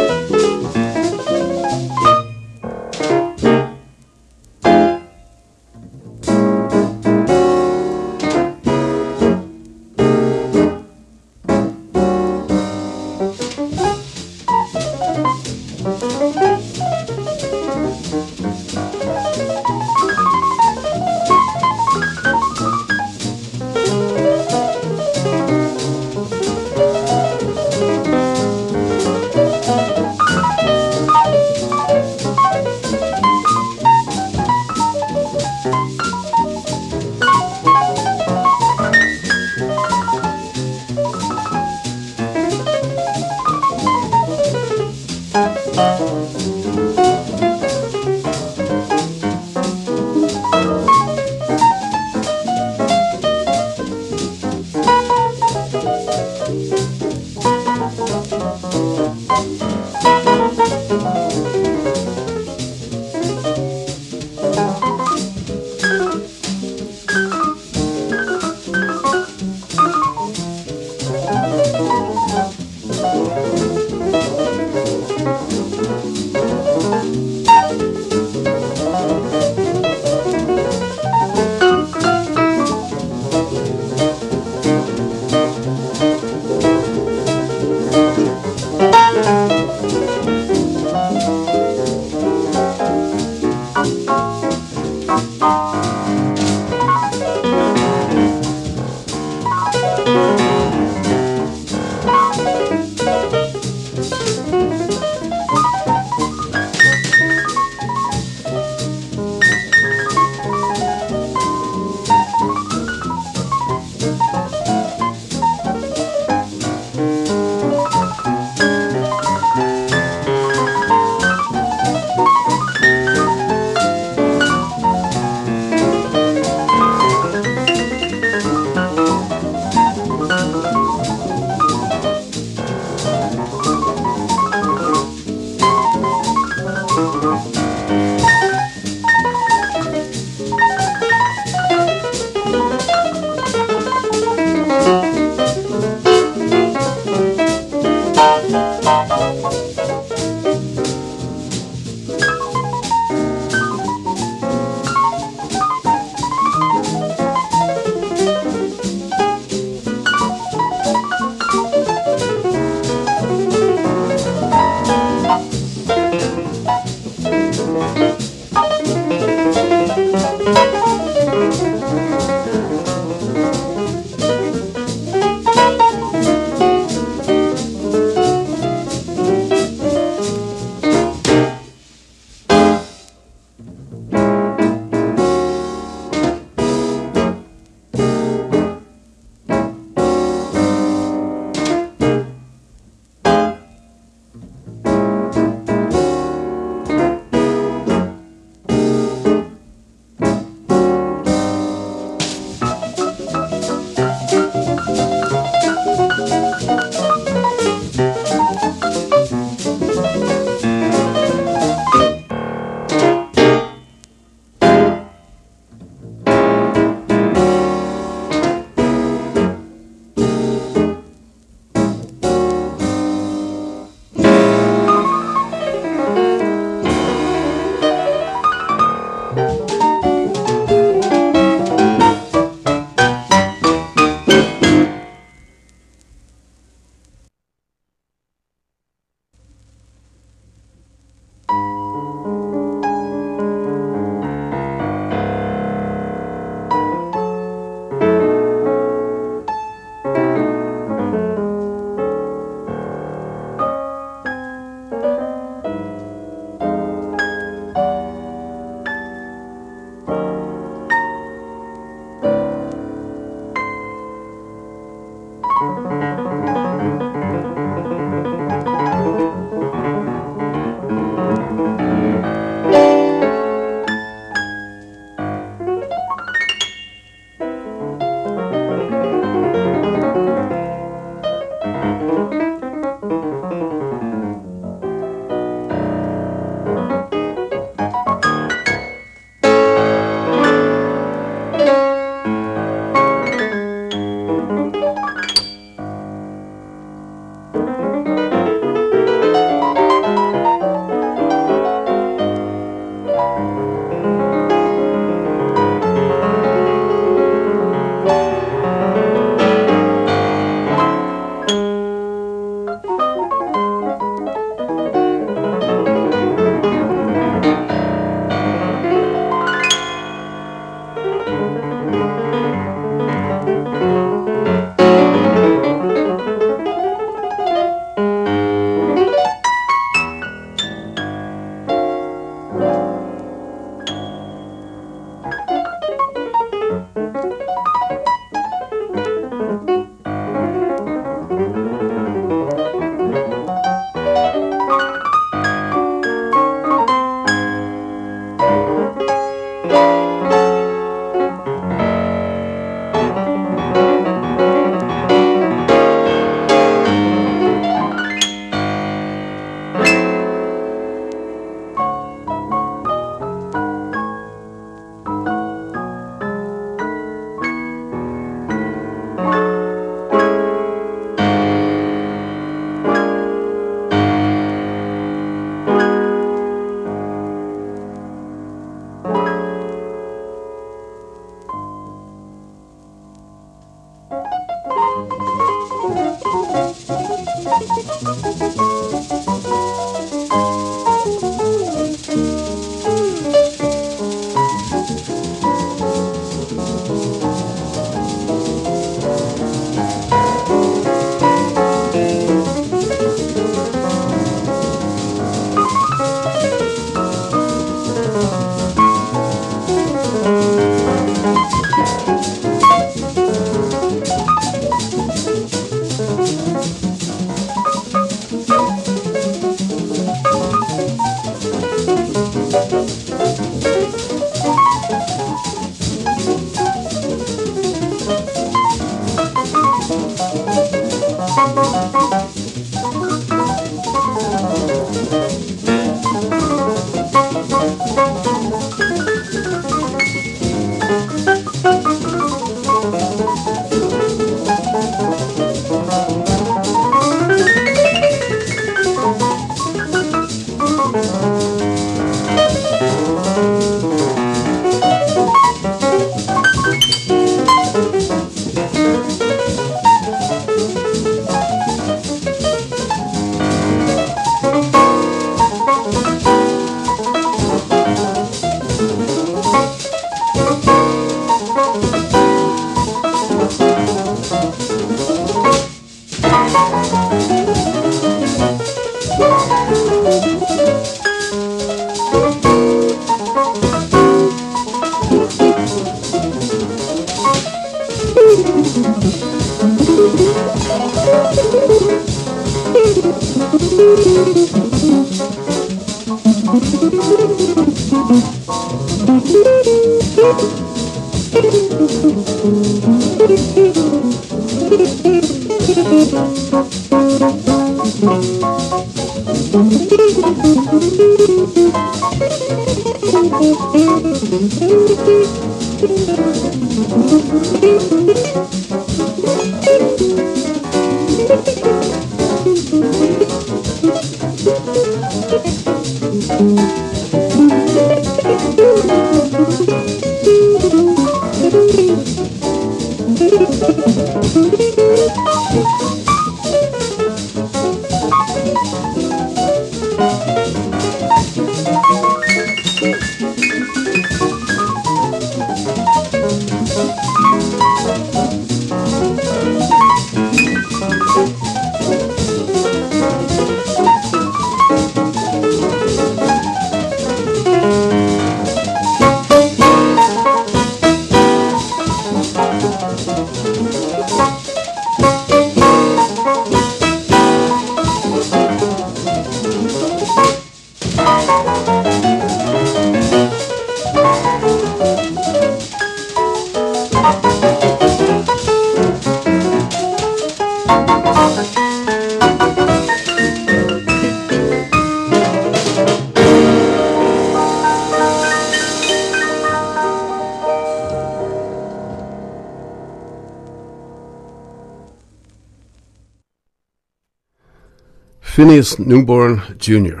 [598.34, 600.00] Phineas Newborn Jr.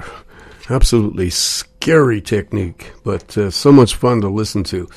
[0.68, 4.88] Absolutely scary technique, but uh, so much fun to listen to.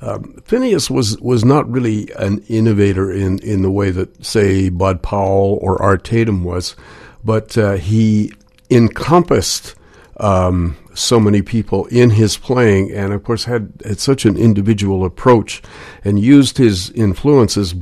[0.00, 5.00] Um, Phineas was was not really an innovator in, in the way that, say, Bud
[5.00, 6.74] Powell or Art Tatum was,
[7.22, 8.32] but uh, he
[8.68, 9.76] encompassed
[10.16, 15.04] um, so many people in his playing, and of course had, had such an individual
[15.04, 15.62] approach,
[16.02, 17.76] and used his influences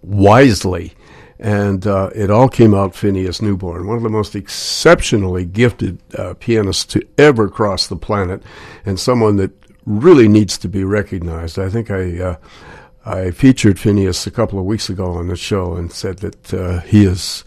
[0.00, 0.94] wisely.
[1.40, 6.34] And uh, it all came out Phineas Newborn, one of the most exceptionally gifted uh,
[6.34, 8.42] pianists to ever cross the planet,
[8.84, 9.52] and someone that
[9.86, 11.58] really needs to be recognized.
[11.58, 12.36] I think I uh,
[13.04, 16.80] I featured Phineas a couple of weeks ago on the show and said that uh,
[16.80, 17.44] he is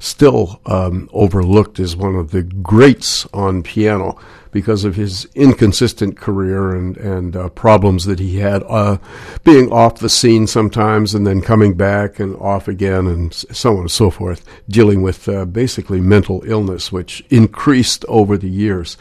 [0.00, 4.18] still um, overlooked as one of the greats on piano
[4.54, 8.96] because of his inconsistent career and and uh, problems that he had, uh,
[9.42, 13.80] being off the scene sometimes and then coming back and off again, and so on
[13.80, 18.96] and so forth, dealing with uh, basically mental illness, which increased over the years.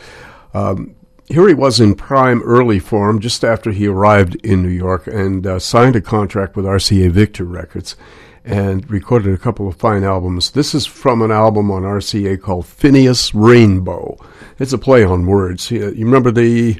[0.56, 0.96] Um,
[1.28, 5.46] here he was in prime early form just after he arrived in New York and
[5.46, 7.96] uh, signed a contract with RCA Victor Records
[8.44, 10.52] and recorded a couple of fine albums.
[10.52, 14.18] This is from an album on RCA called Phineas Rainbow.
[14.60, 15.72] It's a play on words.
[15.72, 16.80] You remember the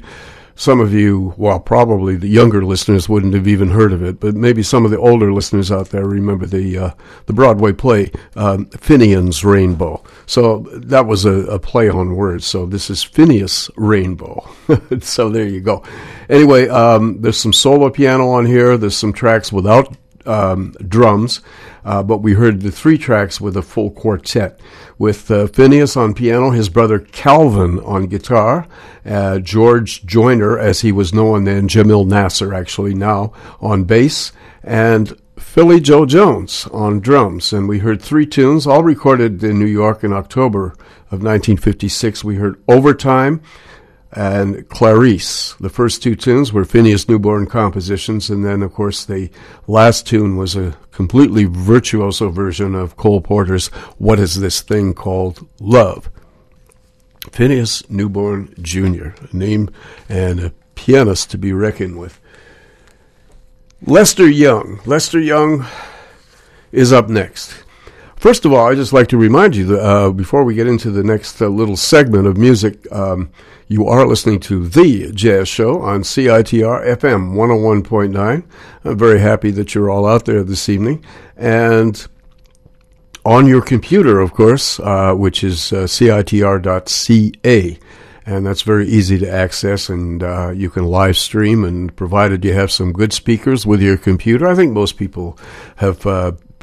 [0.56, 4.36] some of you, well, probably the younger listeners wouldn't have even heard of it, but
[4.36, 6.90] maybe some of the older listeners out there remember the uh,
[7.26, 10.02] the Broadway play um, Finian's Rainbow.
[10.26, 12.46] So that was a, a, play on words.
[12.46, 14.48] So this is Phineas Rainbow.
[15.00, 15.82] so there you go.
[16.28, 18.76] Anyway, um, there's some solo piano on here.
[18.76, 21.40] There's some tracks without um, drums,
[21.84, 24.58] uh, but we heard the three tracks with a full quartet
[24.98, 28.66] with uh, Phineas on piano, his brother Calvin on guitar,
[29.04, 34.32] uh, George Joyner, as he was known then, Jamil Nasser actually now, on bass,
[34.62, 37.52] and Philly Joe Jones on drums.
[37.52, 40.68] And we heard three tunes, all recorded in New York in October
[41.10, 42.24] of 1956.
[42.24, 43.42] We heard Overtime
[44.14, 45.54] and Clarice.
[45.54, 49.30] The first two tunes were Phineas Newborn compositions, and then, of course, the
[49.66, 53.68] last tune was a completely virtuoso version of Cole Porter's
[53.98, 56.10] What Is This Thing Called Love?
[57.32, 59.70] Phineas Newborn Jr., a name
[60.08, 62.20] and a pianist to be reckoned with.
[63.86, 64.80] Lester Young.
[64.86, 65.66] Lester Young
[66.70, 67.64] is up next.
[68.24, 70.90] First of all, I'd just like to remind you that uh, before we get into
[70.90, 73.30] the next uh, little segment of music, um,
[73.68, 78.44] you are listening to The Jazz Show on CITR FM 101.9.
[78.84, 81.04] I'm very happy that you're all out there this evening.
[81.36, 82.02] And
[83.26, 87.78] on your computer, of course, uh, which is uh, CITR.ca.
[88.24, 91.62] And that's very easy to access, and uh, you can live stream.
[91.62, 95.38] And provided you have some good speakers with your computer, I think most people
[95.76, 96.06] have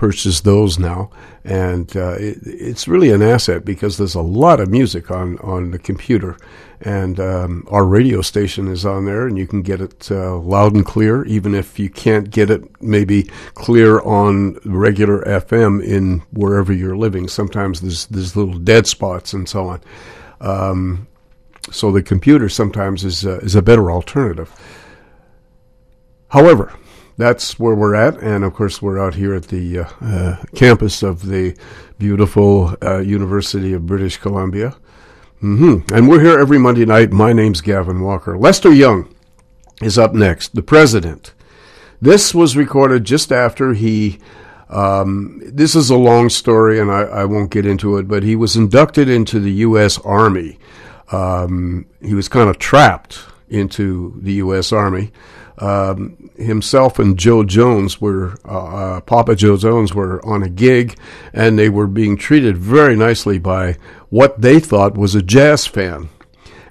[0.02, 1.12] purchased those now,
[1.46, 5.70] and uh, it, it's really an asset because there's a lot of music on on
[5.70, 6.36] the computer,
[6.82, 10.74] and um, our radio station is on there, and you can get it uh, loud
[10.74, 16.74] and clear, even if you can't get it maybe clear on regular FM in wherever
[16.74, 17.28] you're living.
[17.28, 19.82] Sometimes there's there's little dead spots and so on.
[20.40, 21.08] Um,
[21.70, 24.52] so the computer sometimes is uh, is a better alternative.
[26.30, 26.74] However,
[27.22, 31.04] that's where we're at, and of course we're out here at the uh, uh, campus
[31.04, 31.56] of the
[32.00, 34.76] beautiful uh, University of British Columbia.
[35.42, 35.94] Mm-hmm.
[35.94, 37.12] And we're here every Monday night.
[37.12, 38.38] My name's Gavin Walker.
[38.38, 39.14] Lester Young
[39.82, 41.34] is up next, the president.
[42.02, 44.20] This was recorded just after he.
[44.70, 48.08] Um, this is a long story, and I, I, won't get into it.
[48.08, 50.00] But he was inducted into the U.S.
[50.00, 50.58] Army.
[51.12, 53.20] Um, he was kind of trapped
[53.50, 54.72] into the U.S.
[54.72, 55.12] Army.
[55.58, 60.98] Um, himself and Jo Jones were, uh, uh, Papa Jo Jones were on a gig,
[61.34, 63.78] and they were being treated very nicely by
[64.10, 66.10] what they thought was a jazz fan.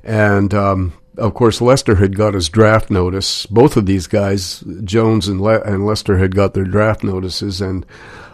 [0.03, 3.47] And um, of course, Lester had got his draft notice.
[3.47, 7.85] Both of these guys, Jones and, Le- and Lester, had got their draft notices, and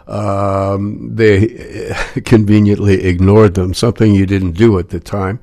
[0.07, 1.93] um, they
[2.25, 5.39] conveniently ignored them, something you didn't do at the time.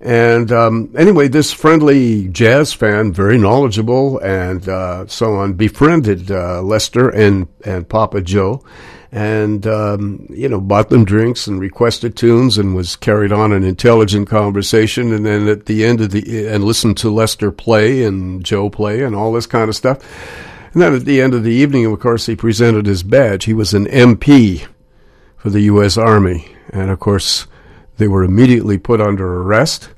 [0.00, 6.62] And um, anyway, this friendly jazz fan, very knowledgeable and uh, so on, befriended uh,
[6.62, 8.62] Lester and, and Papa Jo
[9.10, 13.64] and, um, you know, bought them drinks and requested tunes and was carried on an
[13.64, 15.12] intelligent conversation.
[15.12, 19.02] And then at the end of the, and listened to Lester play and Jo play
[19.02, 19.98] and all this kind of stuff.
[20.74, 23.46] And then at the end of the evening, of course, he presented his badge.
[23.46, 24.66] He was an MP
[25.36, 25.96] for the U.S.
[25.96, 26.54] Army.
[26.70, 27.46] And of course,
[27.98, 29.90] they were immediately put under arrest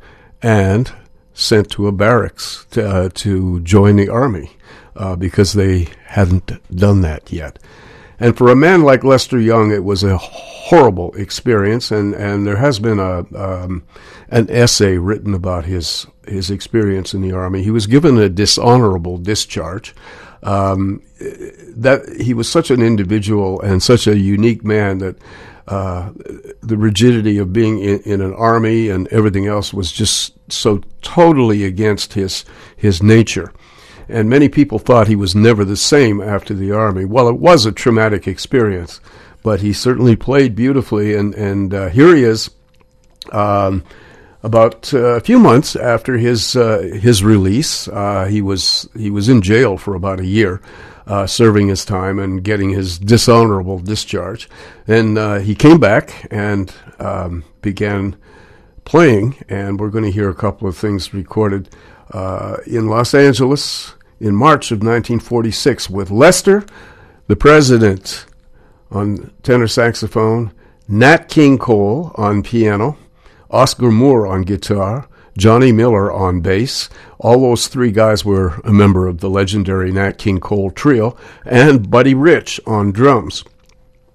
[0.43, 0.93] and
[1.33, 4.53] sent to a barracks to, uh, to join the army
[4.97, 7.59] uh, because they hadn't done that yet.
[8.19, 11.91] And for a man like Lester Young, it was a horrible experience.
[11.91, 13.83] And, and there has been a um,
[14.29, 17.63] an essay written about his his experience in the army.
[17.63, 19.95] He was given a dishonorable discharge.
[20.43, 25.17] Um, that he was such an individual and such a unique man that
[25.71, 26.11] uh,
[26.63, 31.65] the rigidity of being in, in, an army and everything else was just so totally
[31.65, 32.45] against his
[32.77, 33.53] his nature.
[34.09, 37.05] And many people thought he was never the same after the army.
[37.05, 39.01] Well, it was a traumatic experience,
[39.45, 41.15] but he certainly played beautifully.
[41.15, 42.51] And and uh, here he is,
[43.31, 43.85] um,
[44.43, 47.87] about uh, a few months after his uh, his release.
[47.87, 50.61] Uh, he was he was in jail for about a year
[51.11, 54.49] uh, serving his time and getting his dishonorable discharge.
[54.87, 58.17] And uh, he came back and um, began
[58.85, 61.69] playing, and we're going to hear a couple of things recorded
[62.13, 66.65] uh, in Los Angeles in March of 1946 with Lester,
[67.27, 68.27] the president,
[68.93, 70.53] on tenor saxophone,
[70.87, 72.97] Nat King Cole on piano,
[73.51, 76.89] Oscar Moore on guitar, Johnny Miller on bass.
[77.19, 81.91] All those three guys were a member of the legendary Nat King Cole Trio, and
[81.91, 83.45] Buddy Rich on drums.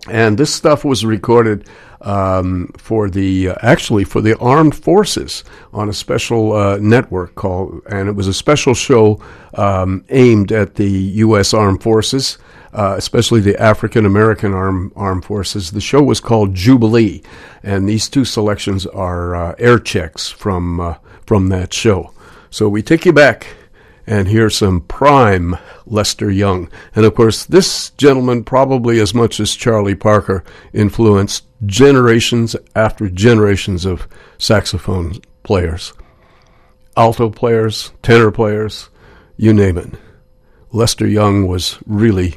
[0.08, 1.68] And this stuff was recorded
[2.02, 5.44] um, for the uh, actually for the armed forces
[5.74, 9.20] on a special uh, network called, and it was a special show
[9.56, 11.54] um, aimed at the U.S.
[11.54, 12.38] Armed Forces
[12.76, 15.72] uh, especially the African American armed, armed forces.
[15.72, 17.24] The show was called Jubilee,
[17.64, 22.11] and these two selections are uh, air checks from uh, from that show.
[22.49, 23.47] So we take you back
[24.07, 26.69] and hear some prime Lester Young.
[26.95, 30.43] And of course, this gentleman, probably as much as Charlie Parker,
[30.73, 34.07] influenced generations after generations of
[34.38, 35.93] saxophone players,
[36.95, 38.89] alto players, tenor players,
[39.38, 39.93] you name it.
[40.72, 42.35] Lester Young was really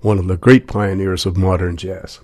[0.00, 2.20] one of the great pioneers of modern jazz.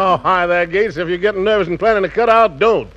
[0.00, 0.96] Oh, hi there, Gates.
[0.96, 2.88] If you're getting nervous and planning to cut out, don't.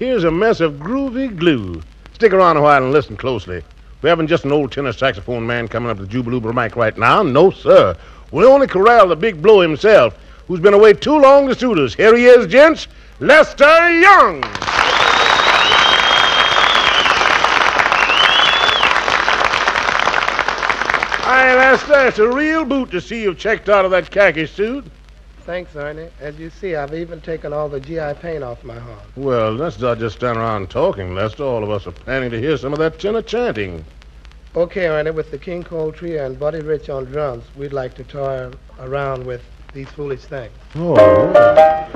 [0.00, 1.80] Here's a mess of groovy glue.
[2.12, 3.62] Stick around a while and listen closely.
[4.02, 7.22] We haven't just an old tenor saxophone man coming up to Jubiluba mic right now.
[7.22, 7.96] No, sir.
[8.32, 10.18] We only corral the big blow himself,
[10.48, 11.94] who's been away too long to suit us.
[11.94, 12.88] Here he is, gents,
[13.20, 14.42] Lester Young.
[21.22, 22.08] Hi, Lester.
[22.08, 24.84] It's a real boot to see you've checked out of that khaki suit.
[25.44, 26.08] Thanks, Ernie.
[26.20, 28.98] As you see, I've even taken all the GI paint off my horn.
[29.16, 31.44] Well, let's not just stand around talking, Lester.
[31.44, 33.84] All of us are planning to hear some of that tenor chanting.
[34.54, 38.04] Okay, Ernie, with the King Cole Trio and Buddy Rich on drums, we'd like to
[38.04, 38.50] toy
[38.80, 39.42] around with
[39.72, 40.52] these foolish things.
[40.74, 41.90] Oh.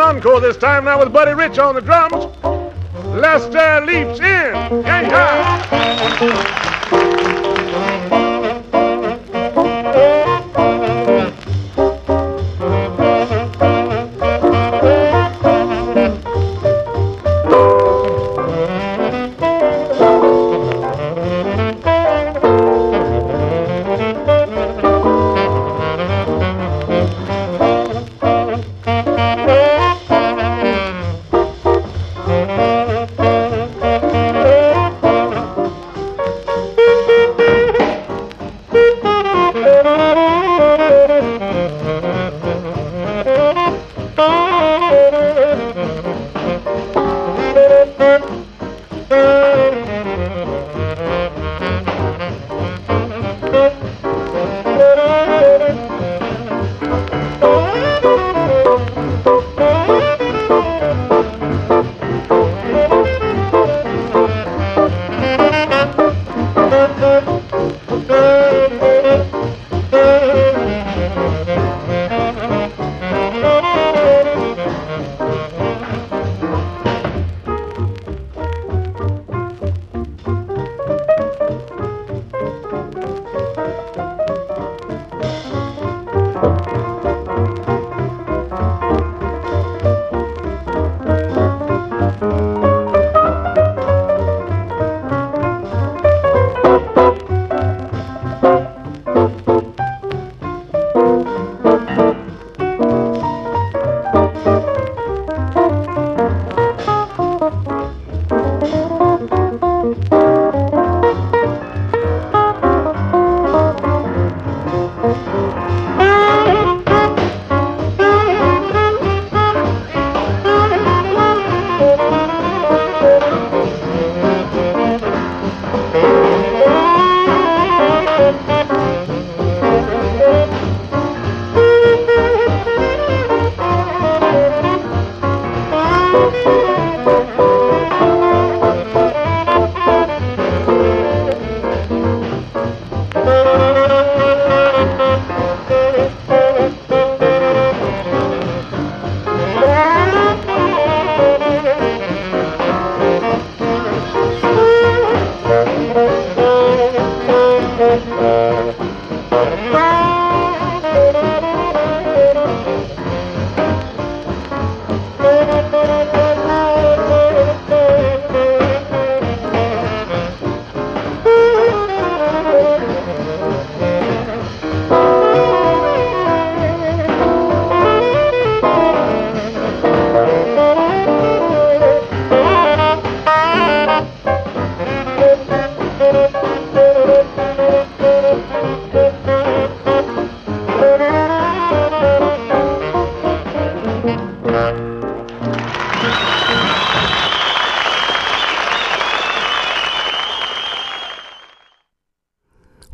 [0.00, 2.26] An encore this time now with Buddy Rich on the drums.
[3.14, 4.84] Lester leaps in.
[4.84, 6.52] Hey,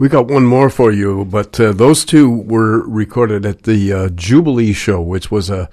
[0.03, 4.09] We got one more for you, but uh, those two were recorded at the uh,
[4.09, 5.71] Jubilee Show, which was a,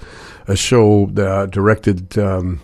[0.47, 2.61] a show uh, directed um,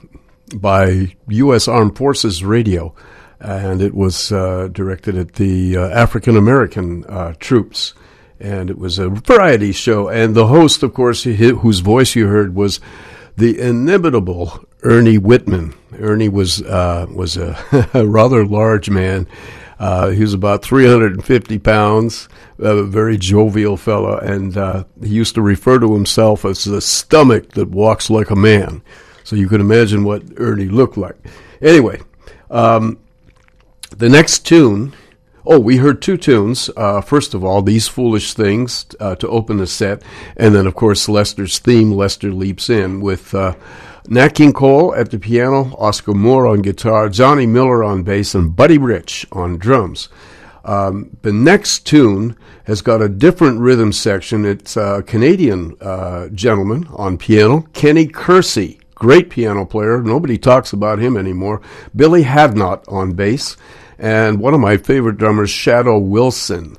[0.56, 1.68] by U.S.
[1.68, 2.94] Armed Forces Radio,
[3.40, 7.96] and it was uh, directed at the uh, African American uh, troops.
[8.40, 12.54] And it was a variety show, and the host, of course, whose voice you heard
[12.54, 12.80] was
[13.38, 15.74] the inimitable Ernie Whitman.
[15.98, 19.28] Ernie was was a, a rather large man
[19.80, 22.30] uh, he was about 350 pounds,
[22.60, 27.52] a very jovial fellow, and uh, he used to refer to himself as the stomach
[27.52, 28.82] that walks like a man.
[29.24, 31.18] So you can imagine what Ernie looked like.
[31.62, 32.02] Anyway,
[32.50, 33.00] um,
[33.90, 34.94] the next tune.
[35.48, 36.72] Oh, we heard two tunes.
[36.76, 40.02] Uh, first of all, These Foolish Things uh, to open the set,
[40.38, 43.56] and then, of course, Lester's theme, Lester Leaps In, with uh,
[44.08, 48.56] Nat King Cole at the piano, Oscar Moore on guitar, Johnny Miller on bass, and
[48.56, 50.10] Buddy Rich on drums.
[50.64, 54.46] Um, the next tune has got a different rhythm section.
[54.46, 60.02] It's a Canadian uh, gentleman on piano, Kenny Kersey, great piano player.
[60.02, 61.62] Nobody talks about him anymore.
[61.96, 63.58] Billy Hadnott on bass,
[63.98, 66.78] and one of my favorite drummers, Shadow Wilson.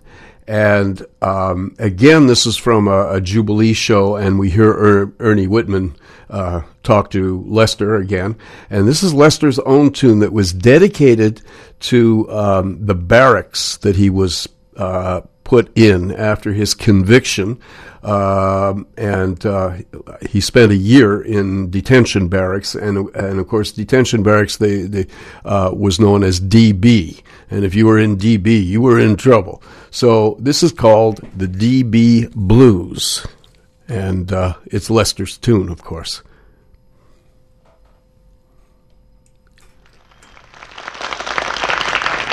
[0.48, 5.48] And um, again, this is from a, a, Jubilee show, and we hear er- Ernie
[5.48, 5.97] Whitman
[6.31, 8.36] uh, talk to Lester again.
[8.70, 11.43] And this is Lester's own tune that was dedicated
[11.81, 17.61] to um, the barracks that he was uh, put in after his conviction.
[18.03, 19.78] Um, and uh,
[20.28, 25.07] he spent a year in detention barracks, and and of course, detention barracks they, they
[25.44, 27.20] uh, was known as DB,
[27.51, 29.61] and if you were in DB, you were in trouble.
[29.90, 33.27] So this is called the DB Blues,
[33.88, 36.22] and uh, it's Lester's tune, of course.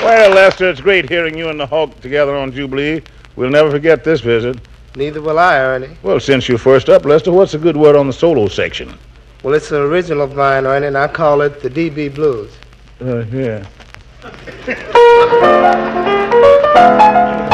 [0.02, 3.02] Well, Lester, it's great hearing you and the Hawk together on Jubilee.
[3.36, 4.58] We'll never forget this visit.
[4.96, 5.96] Neither will I, Ernie.
[6.02, 8.96] Well, since you're first up, Lester, what's a good word on the solo section?
[9.42, 12.52] Well, it's an original of mine, Ernie, and I call it the DB Blues.
[13.00, 13.66] Uh, yeah.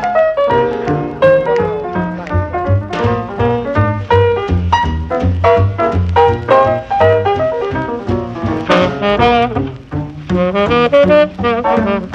[11.73, 12.12] We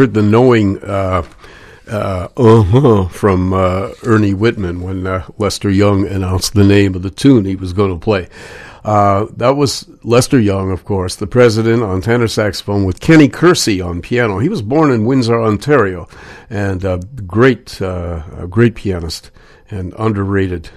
[0.00, 1.22] heard the knowing uh,
[1.86, 7.10] uh, uh-huh from uh, Ernie Whitman when uh, Lester Young announced the name of the
[7.10, 8.26] tune he was going to play.
[8.82, 13.82] Uh, that was Lester Young, of course, the president on tenor saxophone with Kenny Kersey
[13.82, 14.38] on piano.
[14.38, 16.08] He was born in Windsor, Ontario,
[16.48, 19.30] and a great, uh, a great pianist
[19.68, 20.70] and underrated.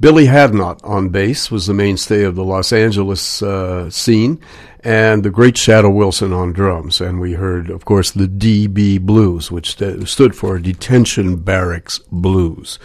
[0.00, 4.40] Billy Hadnott on bass was the mainstay of the Los Angeles uh, scene,
[4.88, 6.98] and the great Shadow Wilson on drums.
[6.98, 12.78] And we heard, of course, the DB Blues, which st- stood for Detention Barracks Blues.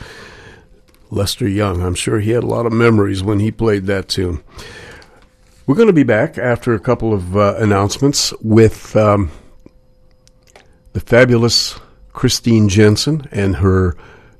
[1.09, 4.43] Lester Young, I'm sure he had a lot of memories when he played that tune.
[5.65, 9.31] We're going to be back after a couple of uh, announcements with um,
[10.91, 11.79] the fabulous
[12.11, 13.95] Christine Jensen and her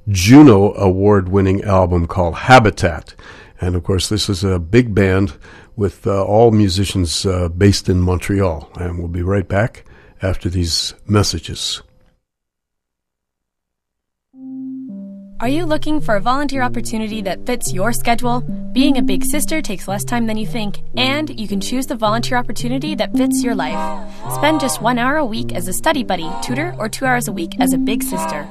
[0.10, 3.15] Juno Award winning album called Habitat.
[3.61, 5.38] And of course, this is a big band
[5.75, 8.69] with uh, all musicians uh, based in Montreal.
[8.75, 9.85] And we'll be right back
[10.21, 11.81] after these messages.
[15.39, 18.41] Are you looking for a volunteer opportunity that fits your schedule?
[18.72, 21.95] Being a big sister takes less time than you think, and you can choose the
[21.95, 23.80] volunteer opportunity that fits your life.
[24.34, 27.34] Spend just one hour a week as a study buddy, tutor, or two hours a
[27.34, 28.47] week as a big sister.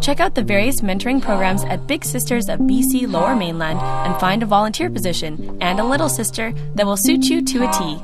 [0.00, 4.42] Check out the various mentoring programs at Big Sisters of BC Lower Mainland and find
[4.42, 7.98] a volunteer position and a little sister that will suit you to a T.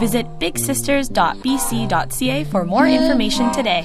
[0.00, 3.84] Visit bigsisters.bc.ca for more information today.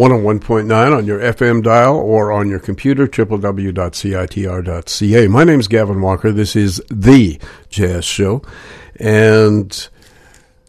[0.00, 3.68] 101.9 on your FM dial or on your computer, www.citr.ca.
[5.28, 6.32] My name is Gavin Walker.
[6.32, 8.40] This is The Jazz Show.
[8.98, 9.88] And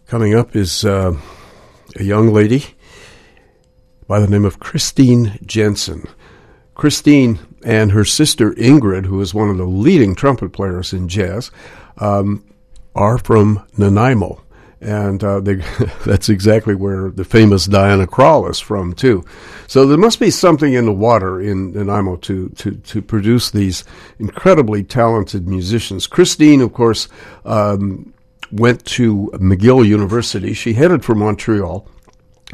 [0.06, 1.18] coming up is uh,
[1.96, 2.66] a young lady
[4.06, 6.10] by the name of Christine Jensen.
[6.76, 11.52] Christine and her sister Ingrid, who is one of the leading trumpet players in jazz,
[12.00, 12.44] um,
[12.96, 14.44] are from Nanaimo
[14.82, 15.56] and uh, they,
[16.06, 19.24] that's exactly where the famous Diana Krall is from too.
[19.68, 23.84] So there must be something in the water in Nanaimo to to to produce these
[24.20, 26.08] incredibly talented musicians.
[26.08, 27.08] Christine, of course,
[27.46, 28.14] um,
[28.52, 30.54] went to McGill University.
[30.54, 31.88] She headed for Montreal.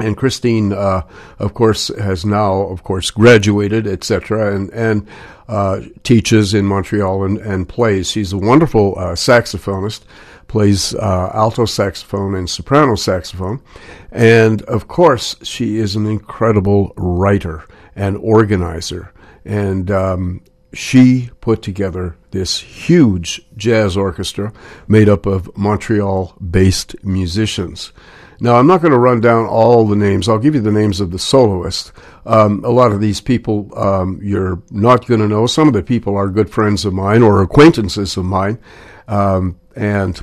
[0.00, 1.02] And Christine, uh,
[1.40, 5.08] of course, has now, of course, graduated, etc., and and
[5.48, 8.08] uh, teaches in Montreal and, and plays.
[8.08, 10.02] She's a wonderful uh, saxophonist
[10.48, 13.62] plays uh, alto saxophone and soprano saxophone.
[14.10, 17.64] And of course, she is an incredible writer
[17.94, 19.12] and organizer.
[19.44, 20.42] And um,
[20.72, 24.52] she put together this huge jazz orchestra
[24.86, 27.92] made up of Montreal based musicians.
[28.40, 30.28] Now, I'm not going to run down all the names.
[30.28, 31.92] I'll give you the names of the soloists.
[32.24, 35.46] Um, a lot of these people um, you're not going to know.
[35.46, 38.58] Some of the people are good friends of mine or acquaintances of mine.
[39.08, 40.20] Um, and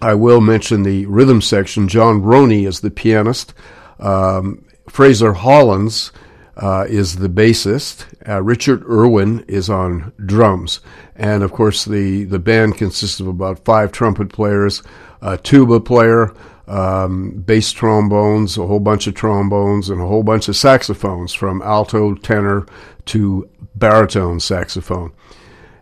[0.00, 1.88] I will mention the rhythm section.
[1.88, 3.54] John Roney is the pianist.
[3.98, 6.12] Um, Fraser Hollins
[6.56, 8.06] uh, is the bassist.
[8.28, 10.80] Uh, Richard Irwin is on drums.
[11.16, 14.82] And of course, the, the band consists of about five trumpet players,
[15.20, 16.34] a tuba player,
[16.68, 21.62] um, bass trombones, a whole bunch of trombones, and a whole bunch of saxophones from
[21.62, 22.66] alto, tenor
[23.06, 25.12] to baritone saxophone.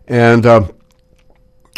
[0.07, 0.69] And uh,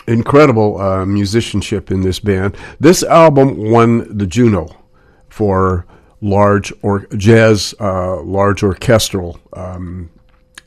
[0.10, 2.57] incredible uh, musicianship in this band.
[2.80, 4.76] This album won the Juno
[5.30, 5.86] for
[6.22, 10.10] large or jazz, uh, large orchestral um,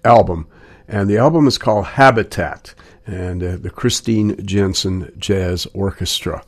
[0.05, 0.47] album,
[0.89, 2.75] and the album is called Habitat,
[3.07, 6.45] and uh, the Christine Jensen Jazz Orchestra.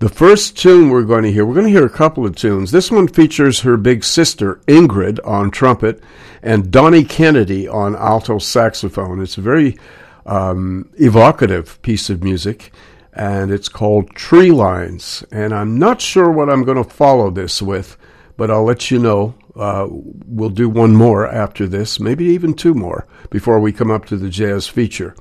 [0.00, 2.72] The first tune we're going to hear, we're going to hear a couple of tunes.
[2.72, 6.02] This one features her big sister Ingrid on trumpet
[6.42, 9.22] and Donnie Kennedy on alto saxophone.
[9.22, 9.78] It's a very
[10.26, 12.72] um, evocative piece of music,
[13.12, 15.24] and it's called Tree Lines.
[15.30, 17.96] And I'm not sure what I'm going to follow this with,
[18.36, 19.34] but I'll let you know.
[19.54, 24.04] Uh, we'll do one more after this, maybe even two more before we come up
[24.06, 25.14] to the jazz feature.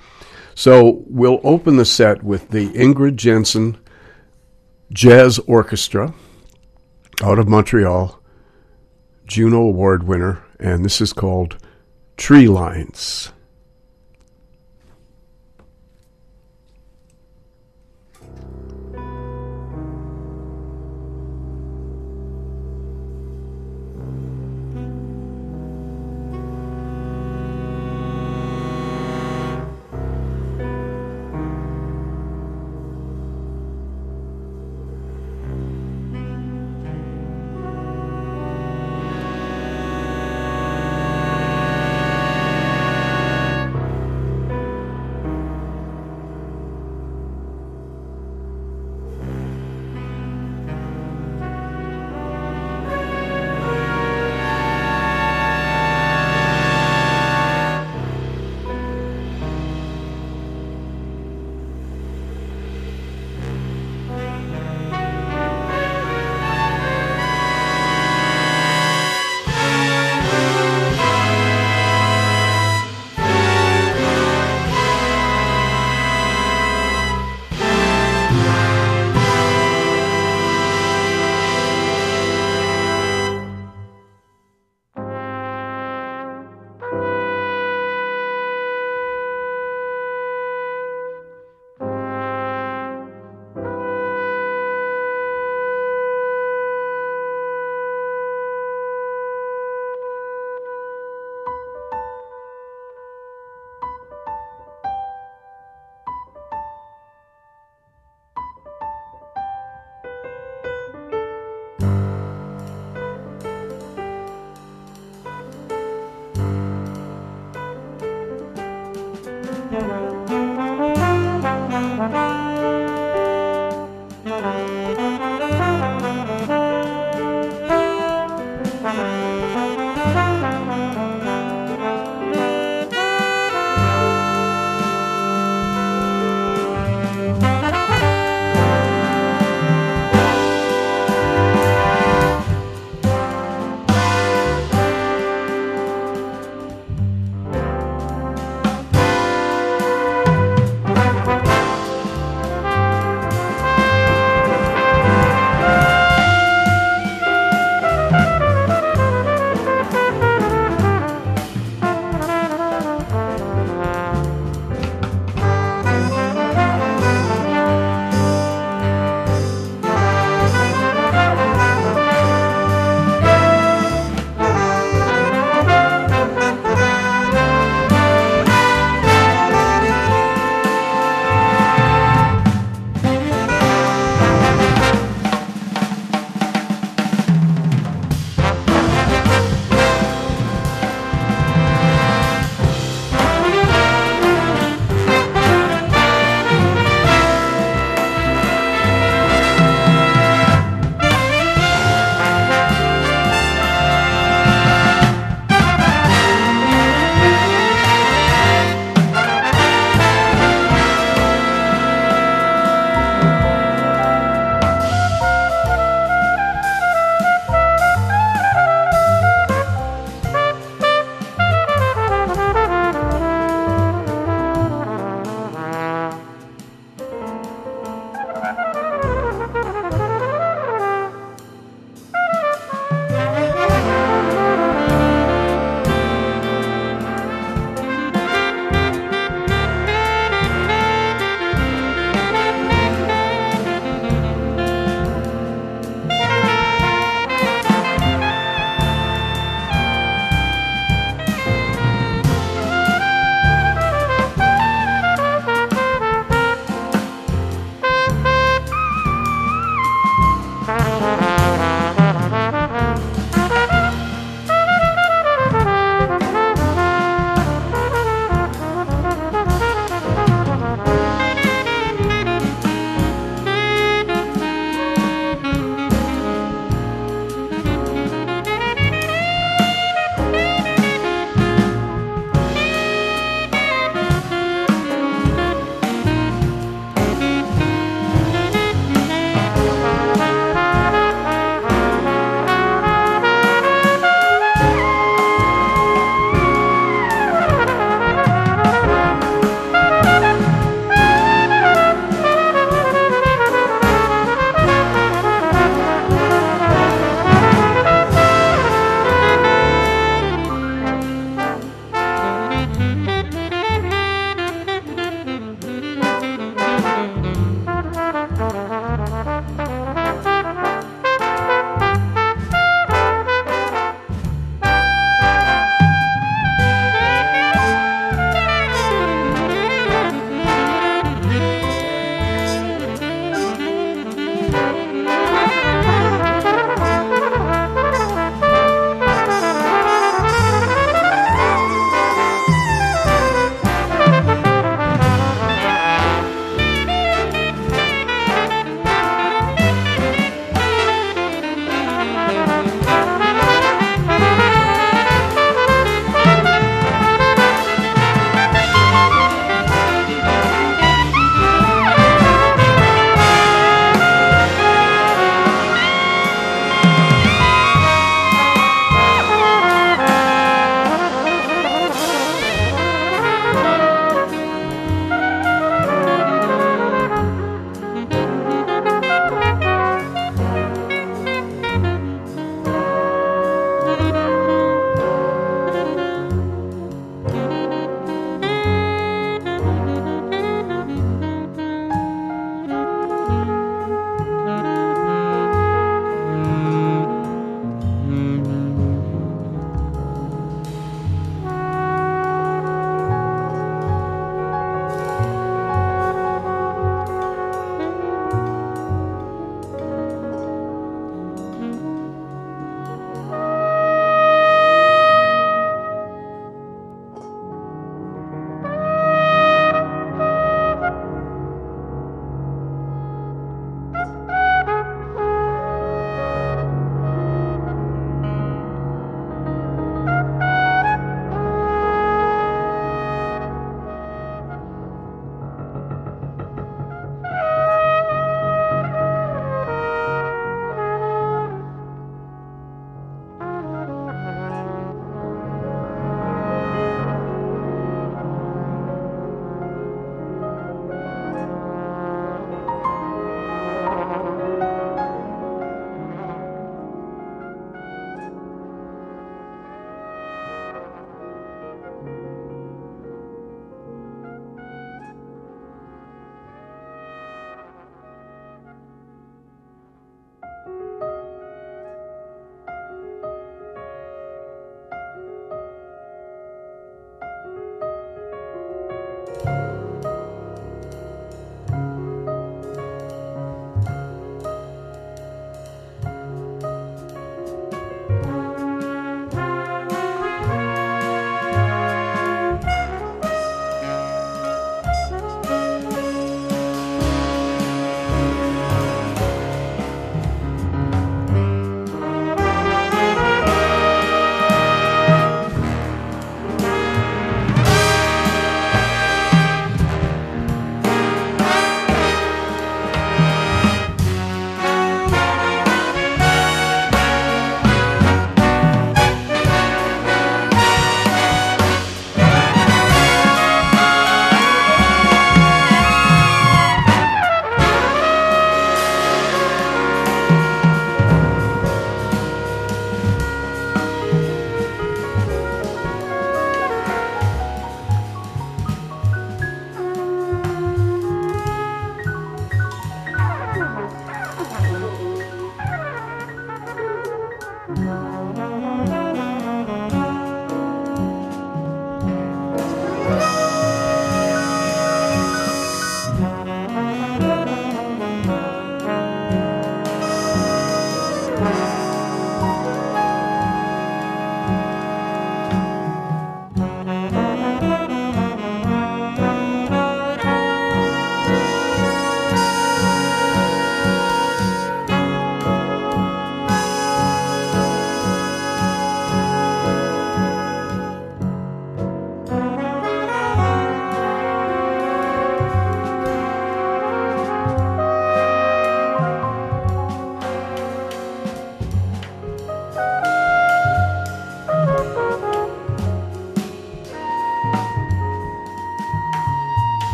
[0.55, 3.77] So we'll open the set with the Ingrid Jensen
[4.91, 6.13] Jazz Orchestra
[7.23, 8.21] out of Montreal,
[9.25, 11.57] Juno Award winner, and this is called
[12.17, 13.31] Tree Lines.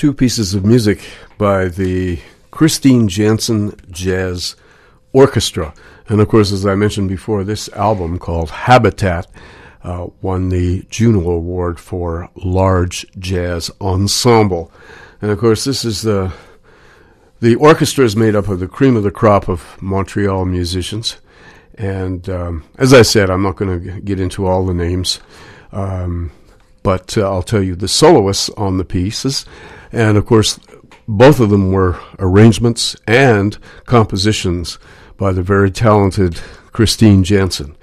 [0.00, 1.02] Two pieces of music
[1.36, 2.20] by the
[2.50, 4.56] Christine Jensen Jazz
[5.12, 5.74] Orchestra.
[6.08, 9.26] And of course, as I mentioned before, this album called Habitat
[9.84, 14.72] uh, won the Juno Award for Large Jazz Ensemble.
[15.20, 16.32] And of course, this is the
[17.40, 21.18] the orchestra is made up of the cream of the crop of Montreal musicians.
[21.74, 25.20] And um, as I said, I'm not going to get into all the names,
[25.72, 26.32] um,
[26.82, 29.44] but uh, I'll tell you the soloists on the pieces.
[29.92, 30.58] And of course,
[31.08, 34.78] both of them were arrangements and compositions
[35.16, 36.40] by the very talented
[36.72, 37.76] Christine Jensen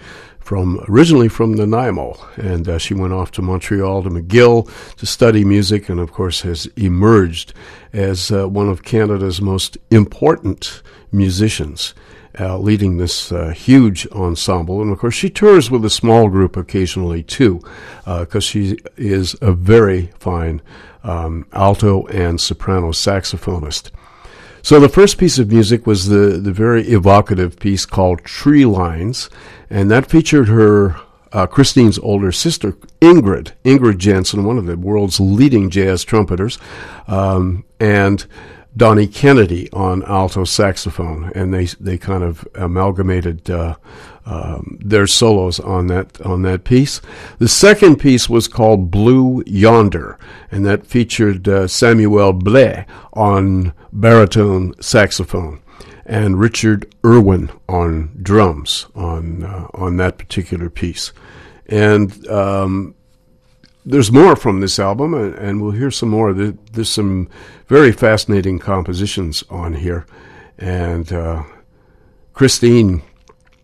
[0.47, 5.43] from originally from Nanaimo, and uh, she went off to Montreal to McGill to study
[5.43, 7.53] music, and of course has emerged
[7.91, 10.81] as uh, one of Canada's most important
[11.11, 11.93] musicians.
[12.39, 14.79] Uh, leading this uh, huge ensemble.
[14.79, 17.61] And of course, she tours with a small group occasionally too,
[18.05, 20.61] because uh, she is a very fine
[21.03, 23.89] um, alto and soprano saxophonist.
[24.61, 29.29] So the first piece of music was the, the very evocative piece called Tree Lines,
[29.69, 30.95] and that featured her
[31.31, 36.59] uh, Christine's older sister, Ingrid, Ingrid Jensen, one of the world's leading jazz trumpeters,
[37.07, 38.27] um, and
[38.77, 43.75] Donnie Kennedy on alto saxophone, and they they kind of amalgamated uh,
[44.25, 47.01] um, their solos on that on that piece.
[47.39, 50.19] The second piece was called Blue Yonder,
[50.51, 55.59] and that featured uh, Samuel Blais on baritone saxophone
[56.05, 61.11] and Richard Irwin on drums on uh, on that particular piece.
[61.67, 62.95] And um,
[63.89, 66.33] there's more from this album, and, and we'll hear some more.
[66.33, 67.29] There, there's some
[67.67, 70.05] very fascinating compositions on here,
[70.57, 71.43] and uh,
[72.33, 73.01] Christine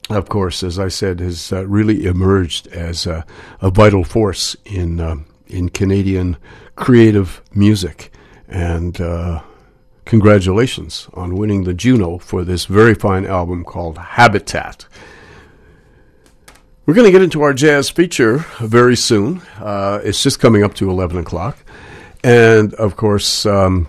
[0.10, 3.26] of course, as I said, has uh, really emerged as a,
[3.62, 5.16] a vital force in uh,
[5.48, 6.38] in Canadian
[6.76, 8.12] creative music.
[8.48, 9.42] And uh,
[10.06, 14.88] congratulations on winning the Juno for this very fine album called Habitat.
[16.86, 19.42] We're going to get into our jazz feature very soon.
[19.58, 21.58] Uh, it's just coming up to 11 o'clock.
[22.26, 23.88] And of course, um,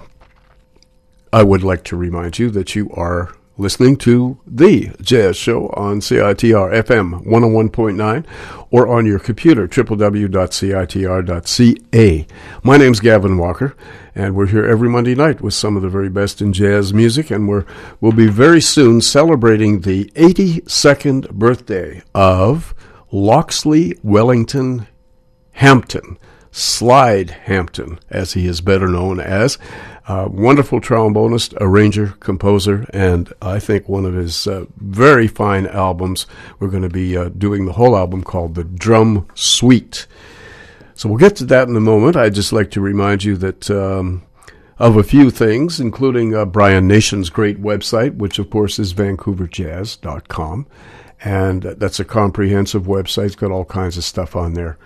[1.33, 5.99] I would like to remind you that you are listening to the Jazz Show on
[5.99, 8.27] CITR FM 101.9
[8.71, 10.27] or on your computer, www.citr.ca.
[12.63, 13.75] My name's Gavin Walker,
[14.15, 17.31] and we're here every Monday night with some of the very best in jazz music,
[17.31, 17.65] and we're,
[18.01, 22.75] we'll be very soon celebrating the 82nd birthday of
[23.11, 24.87] Locksley Wellington
[25.53, 26.19] Hampton.
[26.51, 29.59] Slide Hampton, as he is better known as.
[30.07, 36.27] Uh, wonderful trombonist, arranger, composer, and I think one of his uh, very fine albums.
[36.61, 40.07] We're going to be uh, doing the whole album called The Drum Suite.
[40.95, 42.17] So we'll get to that in a moment.
[42.17, 44.23] I'd just like to remind you that um,
[44.79, 50.67] of a few things, including uh, Brian Nation's great website, which of course is vancouverjazz.com.
[51.23, 53.27] And that's a comprehensive website.
[53.27, 54.77] It's got all kinds of stuff on there,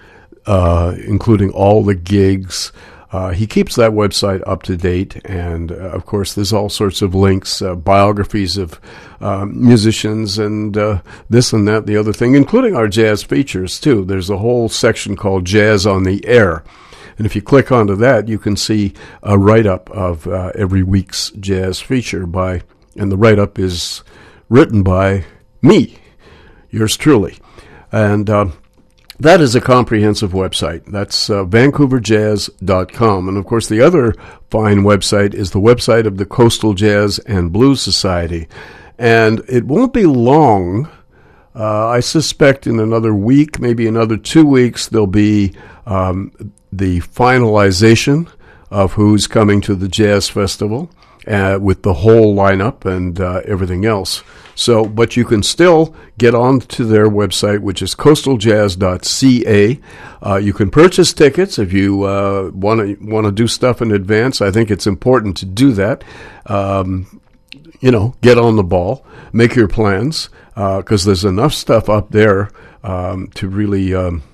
[0.47, 2.73] uh, including all the gigs,
[3.11, 7.01] uh, he keeps that website up to date, and uh, of course, there's all sorts
[7.01, 8.79] of links, uh, biographies of
[9.21, 14.05] um, musicians, and uh, this and that, the other thing, including our jazz features too.
[14.05, 16.63] There's a whole section called Jazz on the Air.
[17.17, 20.83] And if you click onto that, you can see a write up of uh, every
[20.83, 22.63] week's jazz feature by,
[22.95, 24.05] and the write up is
[24.49, 25.25] written by
[25.63, 25.99] me,
[26.71, 27.39] yours truly.
[27.91, 28.51] And uh,
[29.21, 30.85] that is a comprehensive website.
[30.87, 33.29] That's uh, vancouverjazz.com.
[33.29, 34.15] And of course, the other
[34.51, 38.47] fine website is the website of the Coastal Jazz and Blues Society.
[38.99, 40.89] And it won't be long.
[41.55, 45.55] Uh, I suspect in another week, maybe another two weeks, there'll be
[45.87, 48.31] um, the finalization
[48.71, 50.91] of who's coming to the Jazz Festival
[51.27, 54.23] uh, with the whole lineup and uh, everything else.
[54.59, 59.81] So, but you can still get on to their website, which is coastaljazz.ca.
[60.21, 64.41] Uh, you can purchase tickets if you want to want to do stuff in advance.
[64.41, 66.03] I think it's important to do that.
[66.47, 67.21] Um,
[67.79, 72.11] you know, get on the ball, make your plans, because uh, there's enough stuff up
[72.11, 72.51] there
[72.83, 74.25] um, to really um,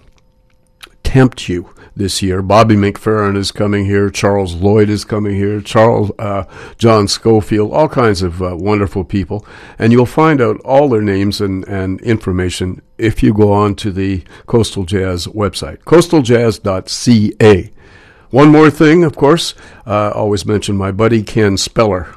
[1.02, 2.42] tempt you this year.
[2.42, 4.10] Bobby McFerrin is coming here.
[4.10, 5.60] Charles Lloyd is coming here.
[5.60, 6.44] Charles uh,
[6.78, 9.46] John Scofield, all kinds of uh, wonderful people,
[9.78, 13.90] and you'll find out all their names and, and information if you go on to
[13.90, 17.70] the Coastal Jazz website, coastaljazz.ca.
[18.30, 19.54] One more thing, of course,
[19.86, 22.14] uh, always mention my buddy Ken Speller,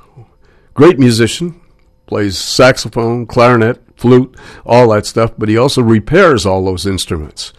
[0.73, 1.59] great musician,
[2.07, 4.35] plays saxophone, clarinet, flute,
[4.65, 7.53] all that stuff, but he also repairs all those instruments.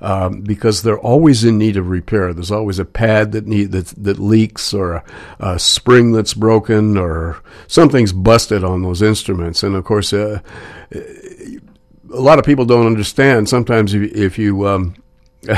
[0.00, 2.32] Um, because they're always in need of repair.
[2.32, 5.04] There's always a pad that need that, that leaks, or a,
[5.40, 9.62] a spring that's broken, or something's busted on those instruments.
[9.62, 10.40] And of course, uh,
[10.92, 13.48] a lot of people don't understand.
[13.48, 14.94] Sometimes if, if you um,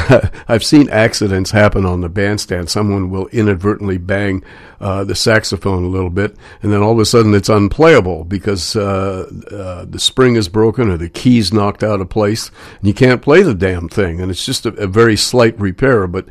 [0.48, 2.68] I've seen accidents happen on the bandstand.
[2.68, 4.44] Someone will inadvertently bang
[4.78, 8.76] uh, the saxophone a little bit, and then all of a sudden it's unplayable because
[8.76, 12.94] uh, uh, the spring is broken or the key's knocked out of place, and you
[12.94, 14.20] can't play the damn thing.
[14.20, 16.28] And it's just a, a very slight repair, but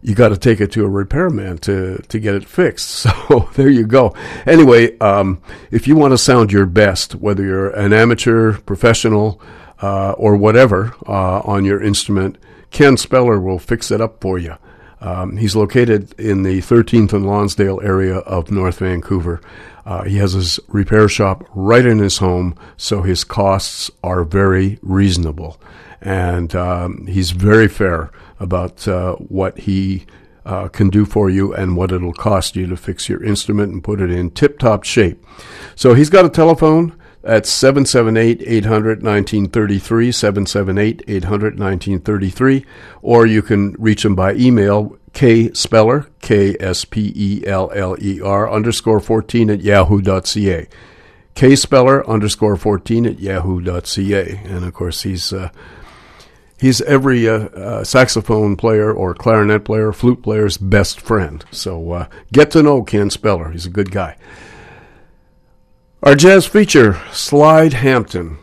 [0.00, 3.06] you got to take it to a repairman to to get it fixed.
[3.28, 4.14] So there you go.
[4.46, 9.42] Anyway, um, if you want to sound your best, whether you're an amateur, professional,
[9.82, 12.38] uh, or whatever uh, on your instrument
[12.70, 14.56] Ken Speller will fix it up for you.
[15.00, 19.40] Um, he's located in the 13th and Lonsdale area of North Vancouver.
[19.86, 24.78] Uh, he has his repair shop right in his home, so his costs are very
[24.82, 25.60] reasonable.
[26.00, 30.06] And um, he's very fair about uh, what he
[30.44, 33.84] uh, can do for you and what it'll cost you to fix your instrument and
[33.84, 35.24] put it in tip top shape.
[35.74, 42.64] So he's got a telephone that's 778 800 1933, 778 800 1933,
[43.02, 47.96] or you can reach them by email, K Speller, K S P E L L
[48.00, 50.68] E R, underscore 14 at yahoo.ca.
[51.34, 54.36] K Speller, underscore 14 at yahoo.ca.
[54.44, 55.32] And of course, he's.
[55.32, 55.50] Uh,
[56.60, 61.44] he's every uh, uh, saxophone player or clarinet player, flute player's best friend.
[61.50, 63.50] So uh, get to know Ken Speller.
[63.50, 64.16] He's a good guy.
[66.00, 68.38] Our jazz feature, Slide Hampton.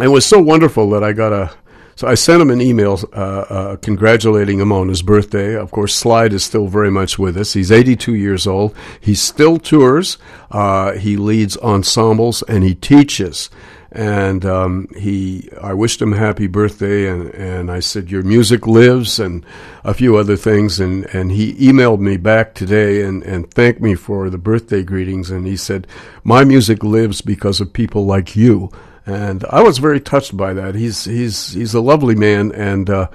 [0.00, 1.54] It was so wonderful that I got a.
[1.94, 5.54] So I sent him an email uh, uh, congratulating him on his birthday.
[5.54, 7.52] Of course, Slide is still very much with us.
[7.52, 8.74] He's 82 years old.
[9.00, 10.18] He still tours.
[10.50, 13.48] Uh, he leads ensembles and he teaches
[13.94, 19.20] and um, he I wished him happy birthday and, and I said your music lives
[19.20, 19.44] and
[19.84, 20.80] a few other things.
[20.80, 25.30] And, and he emailed me back today and, and thanked me for the birthday greetings.
[25.30, 25.86] And he said
[26.24, 28.70] my music lives because of people like you.
[29.04, 30.74] And I was very touched by that.
[30.74, 33.08] He's he's he's a lovely man and uh,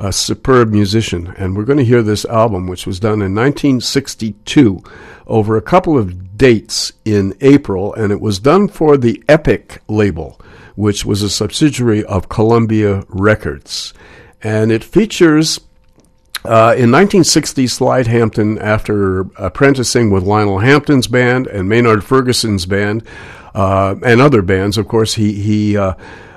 [0.00, 1.32] a superb musician.
[1.36, 4.82] And we're going to hear this album which was done in 1962
[5.26, 10.40] over a couple of dates in April, and it was done for the Epic label,
[10.74, 13.94] which was a subsidiary of Columbia Records.
[14.42, 15.60] And it features
[16.44, 23.02] uh, in 1960, Slide Hampton, after apprenticing with Lionel Hampton's band and Maynard Ferguson's band,
[23.54, 25.94] uh, and other bands, of course, he, he uh,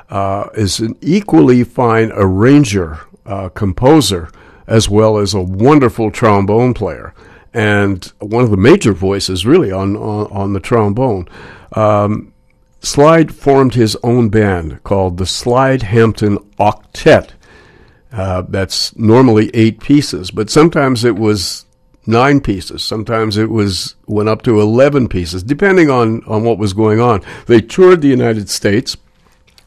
[0.10, 4.30] uh is an equally fine arranger, uh, composer,
[4.66, 7.14] as well as a wonderful trombone player
[7.54, 11.28] and one of the major voices really on on, on the trombone.
[11.74, 12.34] Um,
[12.80, 17.32] Slide formed his own band called the Slide Hampton Octet.
[18.12, 21.66] Uh, that's normally eight pieces, but sometimes it was
[22.06, 22.84] nine pieces.
[22.84, 27.22] Sometimes it was went up to eleven pieces, depending on on what was going on.
[27.48, 28.96] They toured the United States.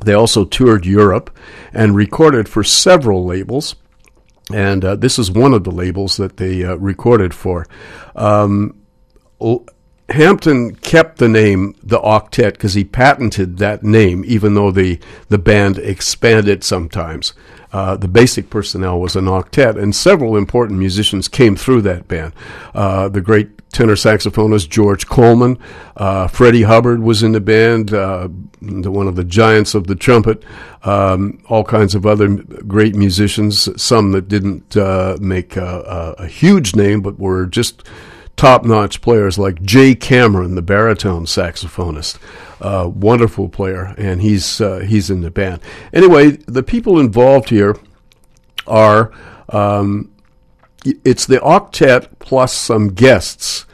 [0.02, 1.36] They also toured Europe
[1.74, 3.74] and recorded for several labels
[4.54, 7.66] and uh, this is one of the labels that they uh, recorded for.
[8.14, 8.76] Um,
[10.10, 14.98] Hampton kept the name the Octet because he patented that name, even though the
[15.28, 17.32] the band expanded sometimes.
[17.72, 22.32] Uh, the basic personnel was an octet, and several important musicians came through that band.
[22.74, 25.58] Uh, the great tenor saxophonist George Coleman,
[25.96, 28.28] uh, Freddie Hubbard was in the band, uh,
[28.60, 30.42] one of the giants of the trumpet,
[30.82, 36.74] um, all kinds of other great musicians, some that didn't uh, make a, a, huge
[36.74, 37.86] name but were just
[38.40, 42.18] top notch players like Jay Cameron, the baritone saxophonist.
[42.58, 45.60] Uh, wonderful player, and he's uh, he's in the band.
[45.92, 47.76] Anyway, the people involved here
[48.66, 49.12] are
[49.50, 50.10] um,
[51.04, 53.66] it's the octet plus some guests.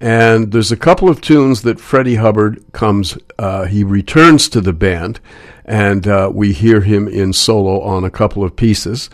[0.00, 4.74] And there's a couple of tunes that Freddie Hubbard comes, uh, he returns to the
[4.74, 5.18] band,
[5.64, 9.08] and uh, we hear him in solo on a couple of pieces.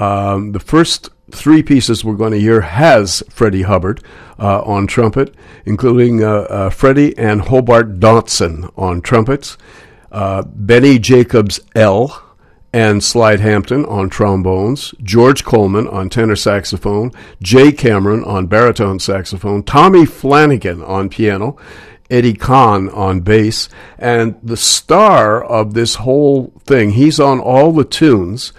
[0.00, 4.02] Um, the first three pieces we're going to hear has Freddie Hubbard
[4.38, 5.34] uh, on trumpet,
[5.64, 9.56] including uh, uh, Freddie and Hobart Dotson on trumpets,
[10.10, 12.22] uh, Benny Jacobs L
[12.72, 17.10] and Slide Hampton on trombones, George Coleman on tenor saxophone,
[17.42, 21.56] Jay Cameron on baritone saxophone, Tommy Flanagan on piano,
[22.10, 23.68] Eddie Khan on bass,
[23.98, 28.52] and the star of this whole thing, he's on all the tunes,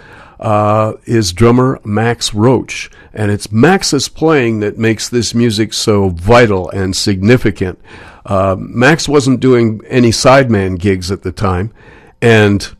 [0.44, 2.90] uh, is drummer Max Roach.
[3.14, 7.80] And it's Max's playing that makes this music so vital and significant.
[8.26, 11.72] Uh, Max wasn't doing any sideman gigs at the time,
[12.20, 12.74] and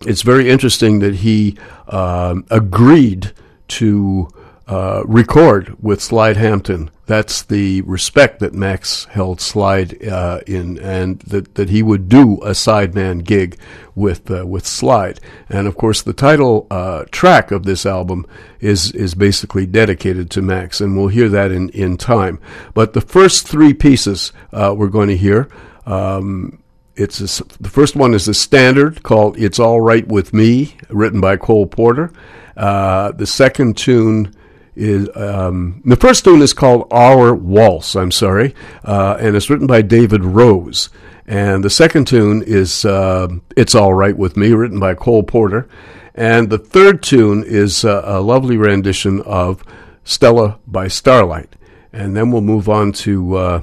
[0.00, 1.56] it's very interesting that he
[1.88, 3.32] um, agreed
[3.68, 4.28] to
[4.66, 6.90] uh, record with Slide Hampton.
[7.06, 12.34] That's the respect that Max held Slide uh, in, and that, that he would do
[12.42, 13.58] a sideman gig
[13.94, 15.20] with uh, with Slide.
[15.48, 18.26] And of course, the title uh, track of this album
[18.60, 22.40] is is basically dedicated to Max, and we'll hear that in in time.
[22.72, 25.48] But the first three pieces uh, we're going to hear.
[25.86, 26.62] Um,
[26.94, 31.20] it's a, the first one is a standard called "It's All Right with Me," written
[31.20, 32.12] by Cole Porter.
[32.56, 34.34] Uh, the second tune
[34.74, 38.54] is um, the first tune is called "Our Waltz." I'm sorry,
[38.84, 40.88] uh, and it's written by David Rose.
[41.26, 45.68] And the second tune is uh, "It's All Right with Me," written by Cole Porter.
[46.14, 49.62] And the third tune is uh, a lovely rendition of
[50.04, 51.54] "Stella by Starlight."
[51.92, 53.62] And then we'll move on to uh,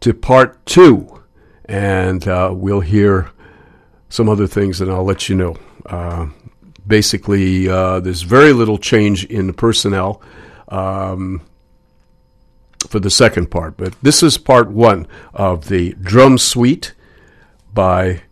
[0.00, 1.22] to part two,
[1.66, 3.30] and uh, we'll hear
[4.08, 5.56] some other things, and I'll let you know.
[5.84, 6.28] Uh,
[6.86, 10.22] basically, uh, there's very little change in personnel
[10.68, 11.42] um,
[12.88, 16.94] for the second part, but this is part one of the drum suite
[17.72, 18.22] by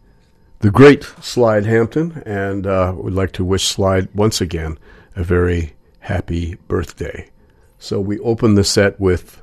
[0.60, 4.78] the great Slide Hampton, and uh, would like to wish Slide once again
[5.14, 7.28] a very happy birthday.
[7.78, 9.42] So we open the set with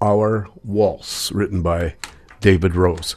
[0.00, 1.94] Our Waltz, written by
[2.40, 3.16] David Rose.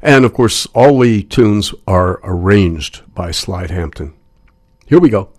[0.00, 4.14] And of course, all the tunes are arranged by Slide Hampton.
[4.86, 5.30] Here we go.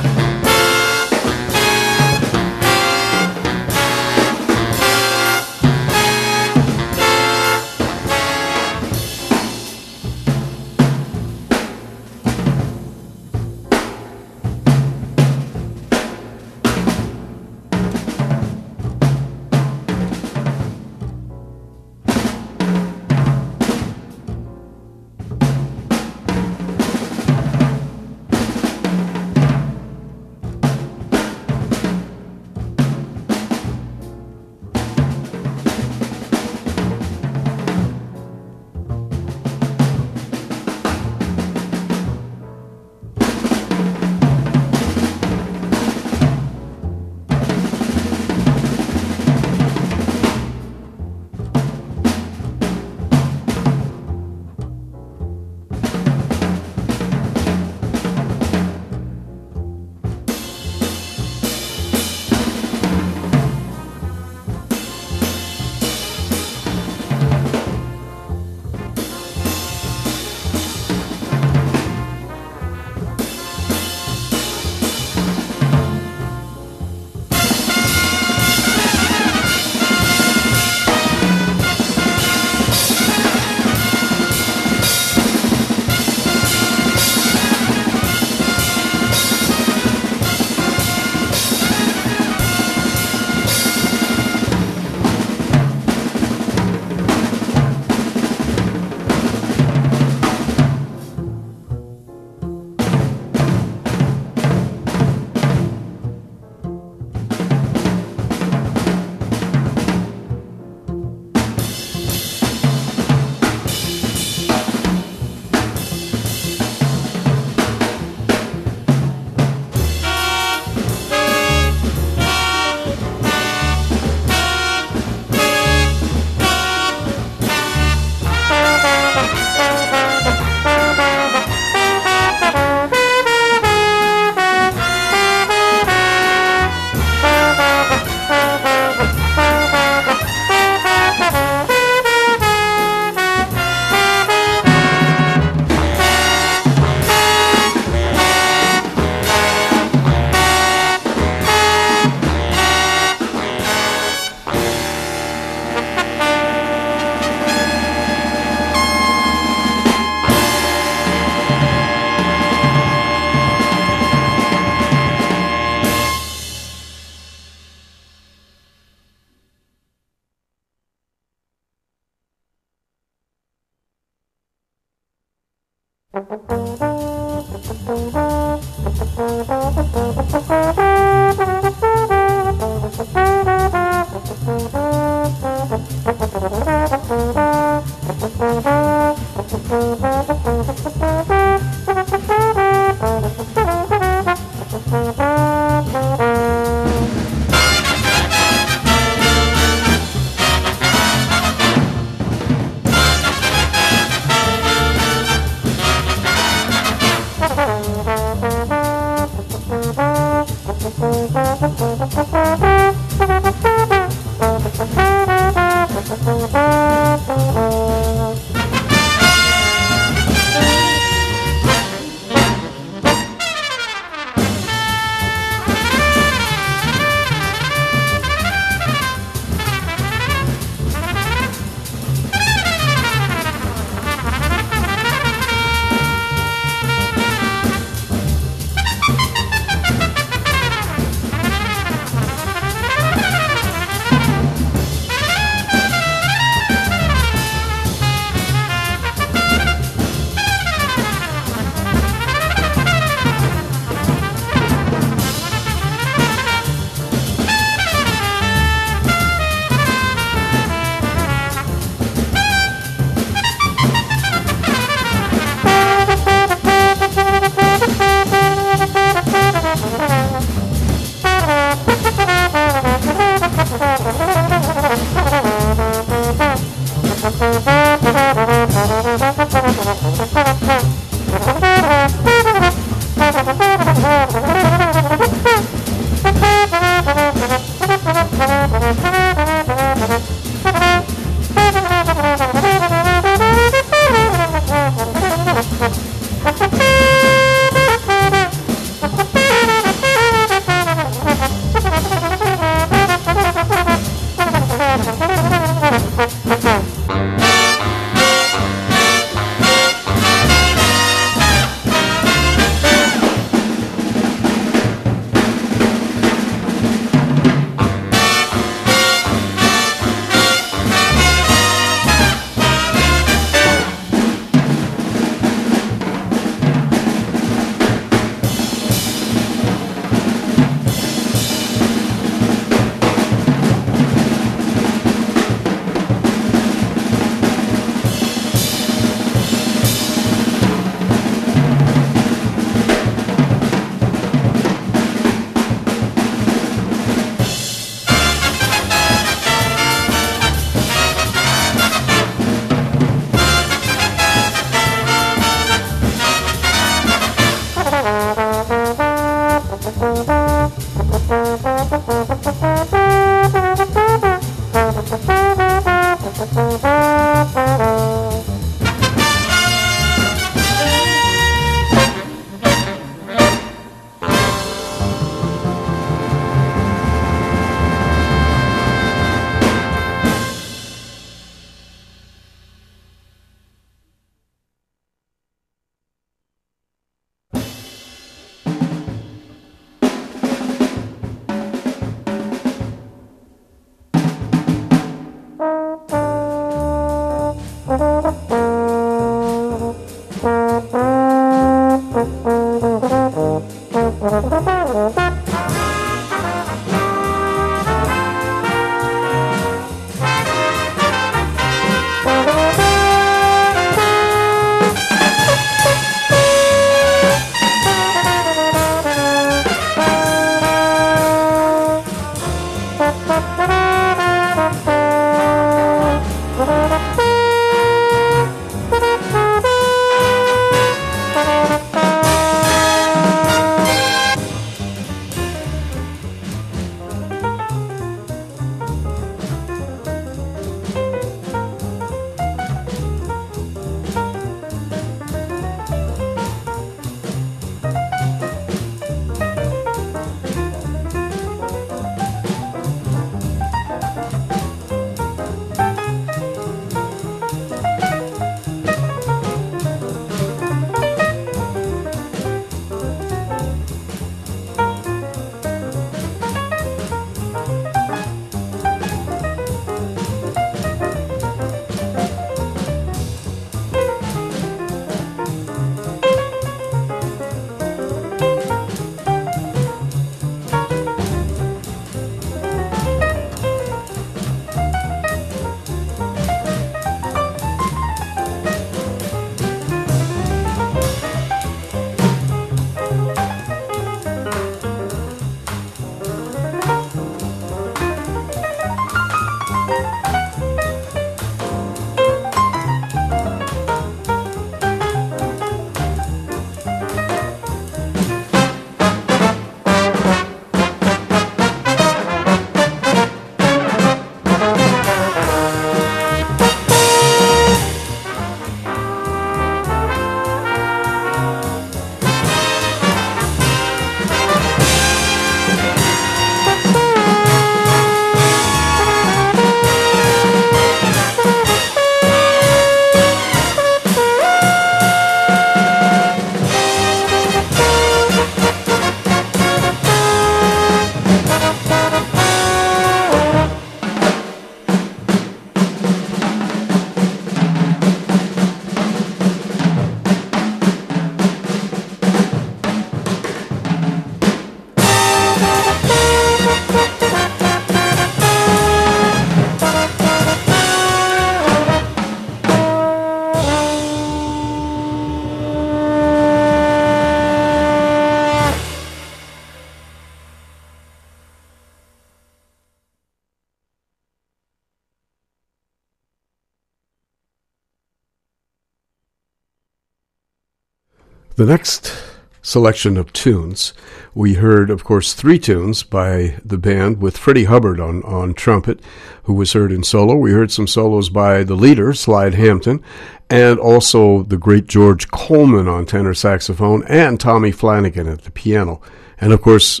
[581.58, 582.16] The next
[582.62, 583.92] selection of tunes,
[584.32, 589.00] we heard, of course, three tunes by the band with Freddie Hubbard on, on trumpet,
[589.42, 590.36] who was heard in solo.
[590.36, 593.02] We heard some solos by the leader, Slide Hampton,
[593.50, 599.00] and also the great George Coleman on tenor saxophone, and Tommy Flanagan at the piano.
[599.40, 600.00] And of course,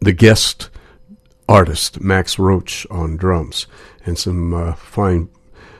[0.00, 0.68] the guest
[1.48, 3.68] artist, Max Roach, on drums,
[4.04, 5.28] and some uh, fine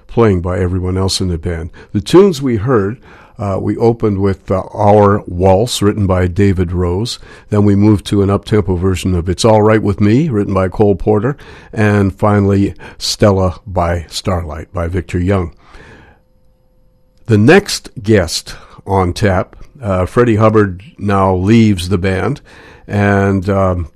[0.07, 1.71] playing by everyone else in the band.
[1.93, 3.03] The tunes we heard
[3.41, 7.19] uh, we opened with uh, Our Waltz, written by David Rose.
[7.49, 10.69] Then we moved to an up-tempo version of It's All Right With Me, written by
[10.69, 11.39] Cole Porter.
[11.73, 15.57] And finally, Stella by Starlight by Victor Young.
[17.25, 22.43] The next guest on tap, uh, Freddie Hubbard now leaves the band,
[22.87, 23.91] and um,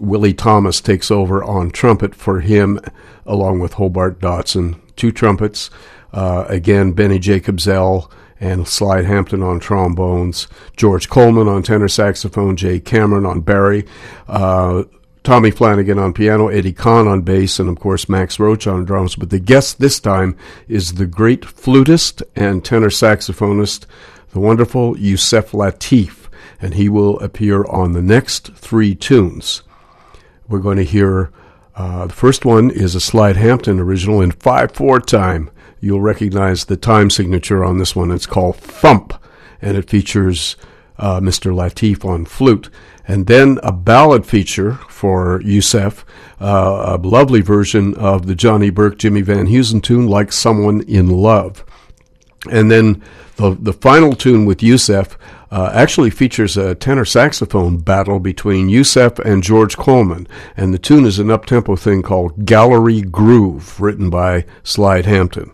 [0.00, 2.80] Willie Thomas takes over on trumpet for him,
[3.26, 4.80] along with Hobart Dotson.
[4.96, 5.70] Two trumpets.
[6.12, 8.10] Uh, again, Benny Jacobs-El
[8.42, 13.86] and Slide Hampton on trombones, George Coleman on tenor saxophone, Jay Cameron on Barry,
[14.26, 14.82] uh,
[15.22, 19.14] Tommy Flanagan on piano, Eddie Khan on bass, and of course Max Roach on drums.
[19.14, 23.86] But the guest this time is the great flutist and tenor saxophonist,
[24.32, 26.28] the wonderful Yusef Lateef,
[26.60, 29.62] and he will appear on the next three tunes.
[30.48, 31.30] We're going to hear
[31.76, 35.48] uh, the first one is a Slide Hampton original in 5 4 time
[35.82, 38.10] you'll recognize the time signature on this one.
[38.10, 39.12] It's called Thump,
[39.60, 40.56] and it features
[40.98, 41.52] uh, Mr.
[41.52, 42.70] Lateef on flute.
[43.06, 46.06] And then a ballad feature for Yusef,
[46.40, 51.08] uh, a lovely version of the Johnny Burke, Jimmy Van Heusen tune, Like Someone in
[51.08, 51.64] Love.
[52.50, 53.02] And then
[53.36, 55.18] the, the final tune with Yusef
[55.50, 60.28] uh, actually features a tenor saxophone battle between Yusef and George Coleman.
[60.56, 65.52] And the tune is an up-tempo thing called Gallery Groove, written by Slide Hampton.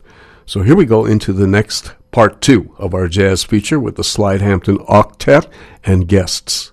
[0.49, 4.03] So here we go into the next part two of our jazz feature with the
[4.03, 5.47] Slide Hampton Octet
[5.85, 6.73] and guests.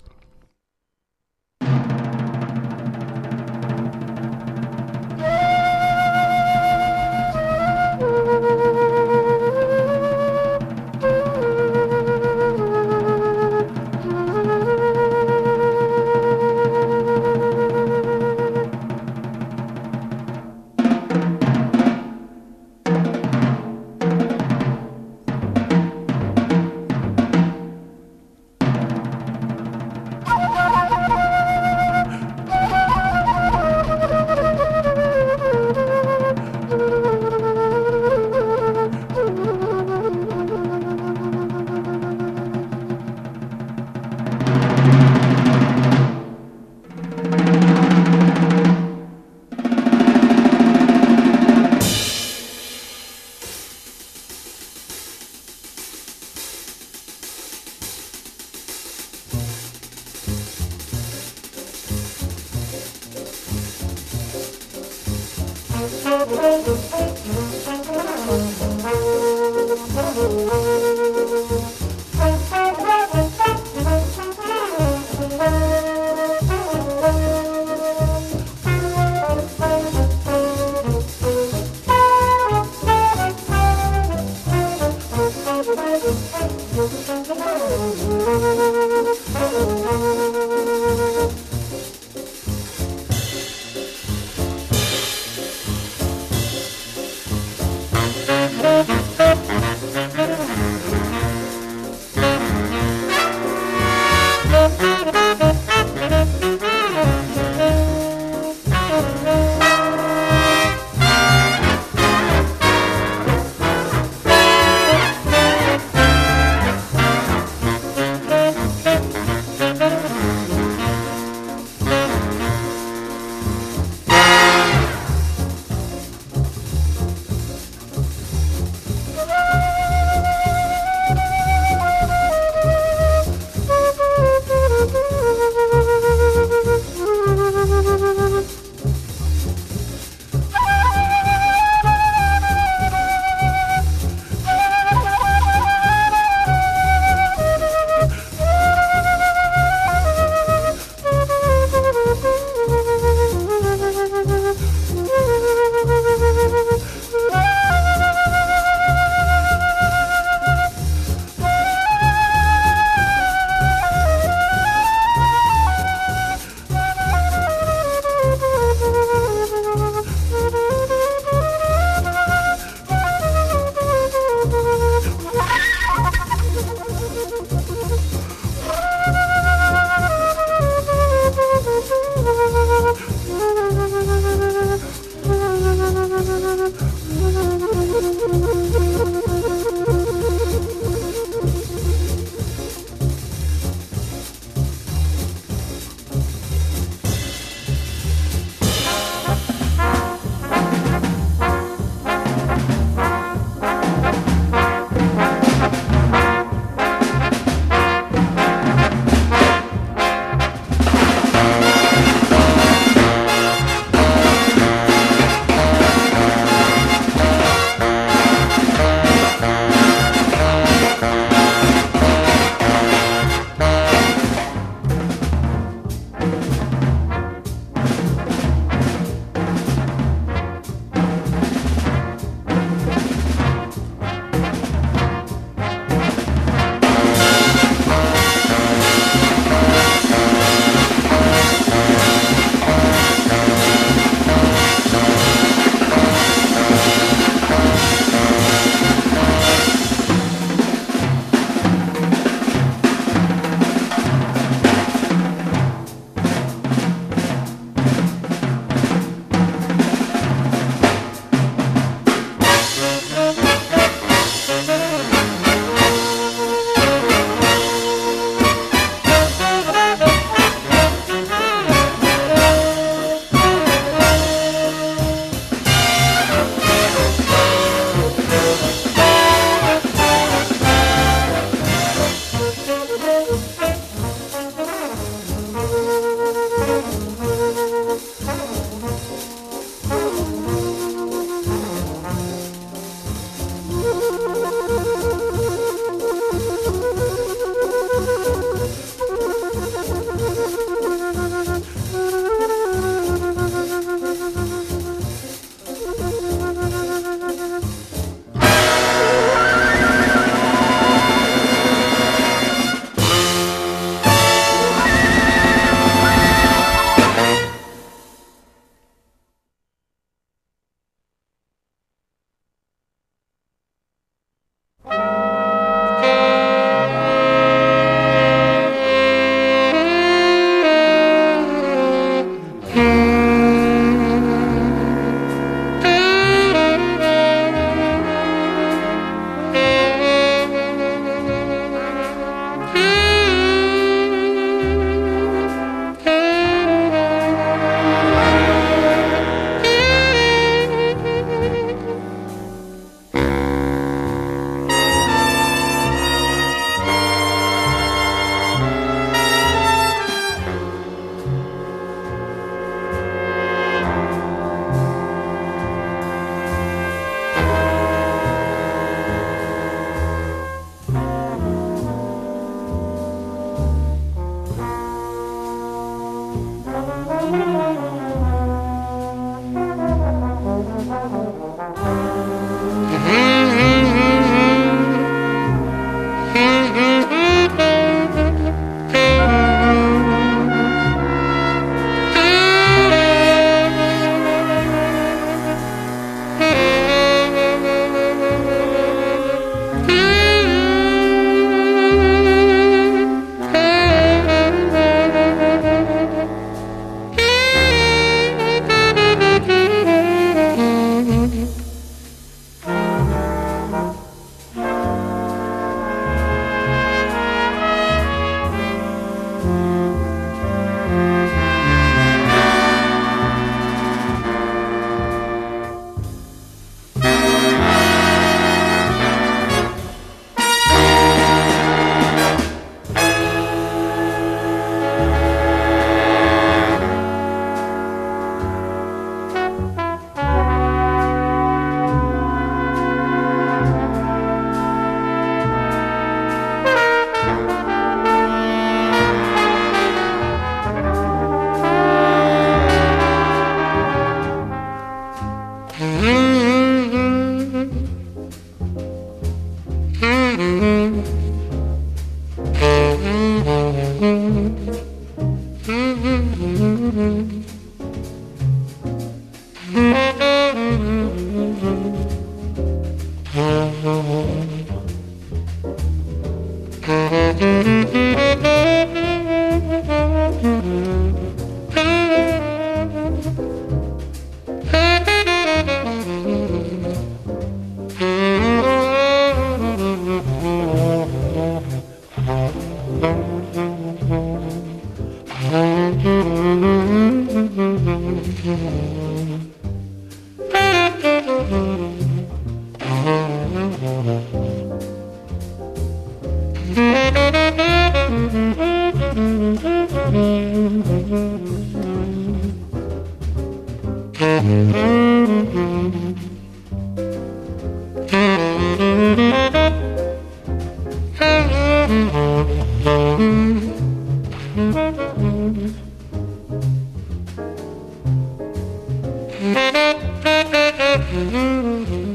[531.16, 532.05] Mm-hmm.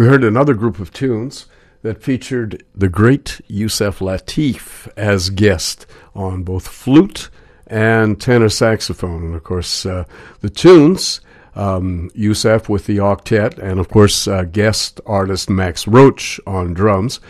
[0.00, 1.44] We heard another group of tunes
[1.82, 7.28] that featured the great Yusef Lateef as guest on both flute
[7.66, 9.24] and tenor saxophone.
[9.24, 10.06] And of course, uh,
[10.40, 11.20] the tunes,
[11.54, 17.20] um, Yusef with the octet, and of course, uh, guest artist Max Roach on drums.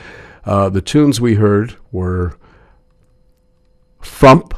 [0.45, 2.37] Uh, the tunes we heard were
[4.01, 4.55] Frump,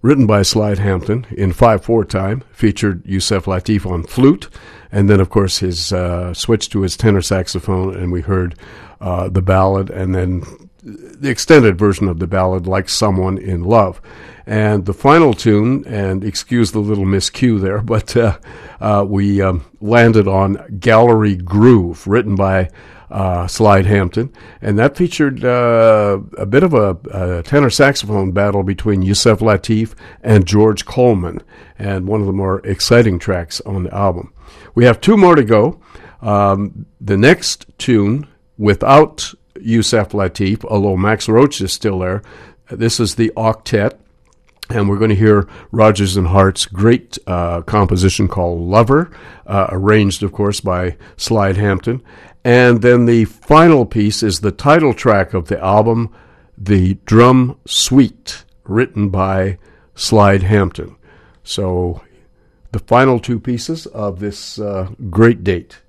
[0.00, 4.48] written by Slide Hampton in 5 4 time, featured Yusef Lateef on flute,
[4.96, 8.54] and then, of course, his uh, switch to his tenor saxophone, and we heard
[8.98, 10.42] uh, the ballad, and then
[10.82, 14.00] the extended version of the ballad, Like Someone in Love.
[14.46, 18.38] And the final tune, and excuse the little miscue there, but uh,
[18.80, 22.70] uh, we um, landed on Gallery Groove, written by
[23.10, 28.62] uh, Slide Hampton, and that featured uh, a bit of a, a, tenor saxophone battle
[28.62, 31.42] between Yusef Lateef and George Coleman,
[31.78, 34.32] and one of the more exciting tracks on the album.
[34.76, 35.80] We have two more to go.
[36.20, 42.22] Um, the next tune, without Yusef Lateef, although Max Roach is still there,
[42.70, 43.94] this is the octet.
[44.68, 49.10] And we're going to hear Rodgers and Hart's great uh, composition called Lover,
[49.46, 52.02] uh, arranged, of course, by Slide Hampton.
[52.44, 56.14] And then the final piece is the title track of the album,
[56.58, 59.58] The Drum Suite, written by
[59.94, 60.96] Slide Hampton.
[61.44, 62.02] So
[62.72, 65.80] the final two pieces of this uh, great date.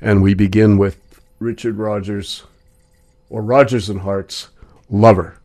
[0.00, 2.44] And we begin with Richard Rodgers,
[3.28, 4.48] or Rodgers and Hart's
[4.88, 5.38] Lover.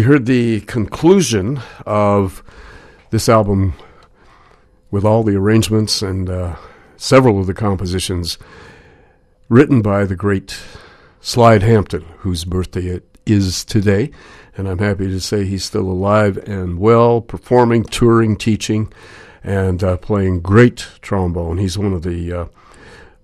[0.00, 2.42] We heard the conclusion of
[3.10, 3.74] this album
[4.90, 6.56] with all the arrangements and uh,
[6.96, 8.38] several of the compositions
[9.50, 10.58] written by the great
[11.20, 14.10] Slide Hampton, whose birthday it is today.
[14.56, 18.90] And I'm happy to say he's still alive and well, performing, touring, teaching,
[19.44, 21.58] and uh, playing great trombone.
[21.58, 22.46] He's one of the uh,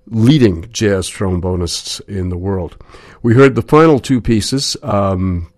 [0.09, 2.77] leading jazz trombonists in the world.
[3.23, 4.77] We heard the final two pieces.
[4.83, 5.51] Um,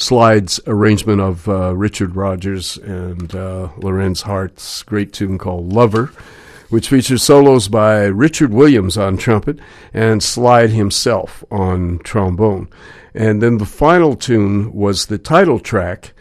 [0.00, 6.12] Slide's arrangement of uh, Richard Rodgers and uh, Lorenz Hart's great tune called Lover,
[6.68, 9.58] which features solos by Richard Williams on trumpet
[9.92, 12.68] and Slide himself on trombone.
[13.14, 16.12] And then the final tune was the title track,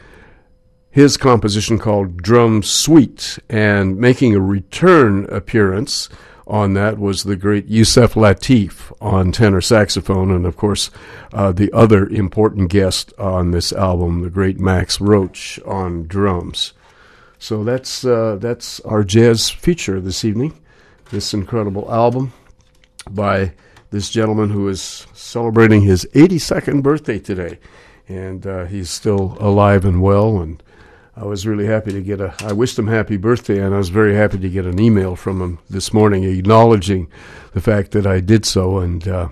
[0.90, 6.10] his composition called Drum Suite, and making a return appearance
[6.50, 10.90] on that was the great Yusef Lateef on tenor saxophone, and of course,
[11.32, 16.74] uh, the other important guest on this album, the great Max Roach on drums.
[17.38, 20.60] So that's uh, that's our jazz feature this evening.
[21.12, 22.34] This incredible album
[23.10, 23.54] by
[23.92, 27.60] this gentleman who is celebrating his 82nd birthday today,
[28.08, 30.62] and uh, he's still alive and well and
[31.20, 32.34] I was really happy to get a.
[32.40, 35.42] I wished him happy birthday, and I was very happy to get an email from
[35.42, 37.12] him this morning acknowledging
[37.52, 39.28] the fact that I did so and uh,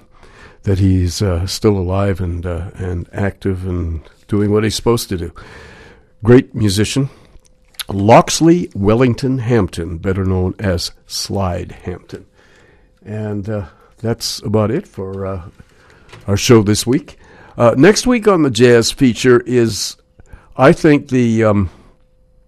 [0.63, 5.17] that he's uh, still alive and uh, and active and doing what he's supposed to
[5.17, 5.31] do.
[6.25, 7.09] Great musician,
[7.87, 12.25] Locksley Wellington Hampton, better known as Slide Hampton,
[13.05, 13.67] and uh,
[13.99, 15.49] that's about it for uh,
[16.27, 17.17] our show this week.
[17.57, 19.95] Uh, next week on the jazz feature is
[20.57, 21.69] I think the um,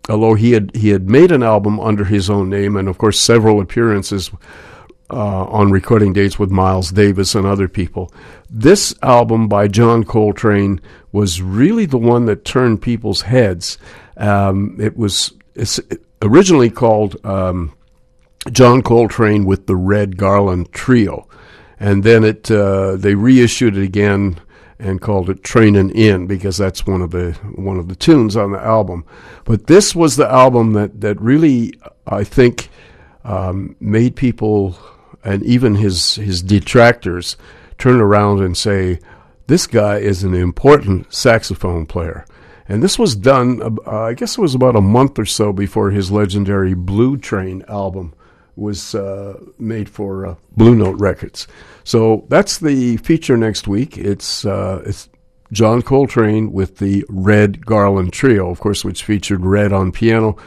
[0.09, 3.19] although he had he had made an album under his own name, and of course
[3.19, 4.31] several appearances
[5.11, 8.11] uh, on recording dates with Miles Davis and other people.
[8.49, 10.81] This album by John Coltrane
[11.11, 13.77] was really the one that turned people's heads.
[14.17, 15.33] Um, it was
[16.21, 17.73] originally called um,
[18.51, 21.27] John Coltrane with the Red Garland Trio,
[21.79, 24.39] and then it uh, they reissued it again
[24.79, 28.51] and called it Traneing In because that's one of the one of the tunes on
[28.51, 29.05] the album.
[29.43, 31.73] But this was the album that that really
[32.07, 32.69] I think
[33.23, 34.77] um, made people
[35.23, 37.35] and even his his detractors
[37.77, 38.99] turn around and say
[39.47, 42.25] this guy is an important saxophone player.
[42.67, 45.89] And this was done, uh, I guess it was about a month or so before
[45.89, 48.13] his legendary Blue Train album
[48.59, 51.47] was uh, made for uh, Blue Note Records.
[51.83, 53.97] So that's the feature next week.
[53.97, 55.09] It's uh, it's
[55.51, 60.37] John Coltrane with the Red Garland Trio, of course, which featured Red on piano,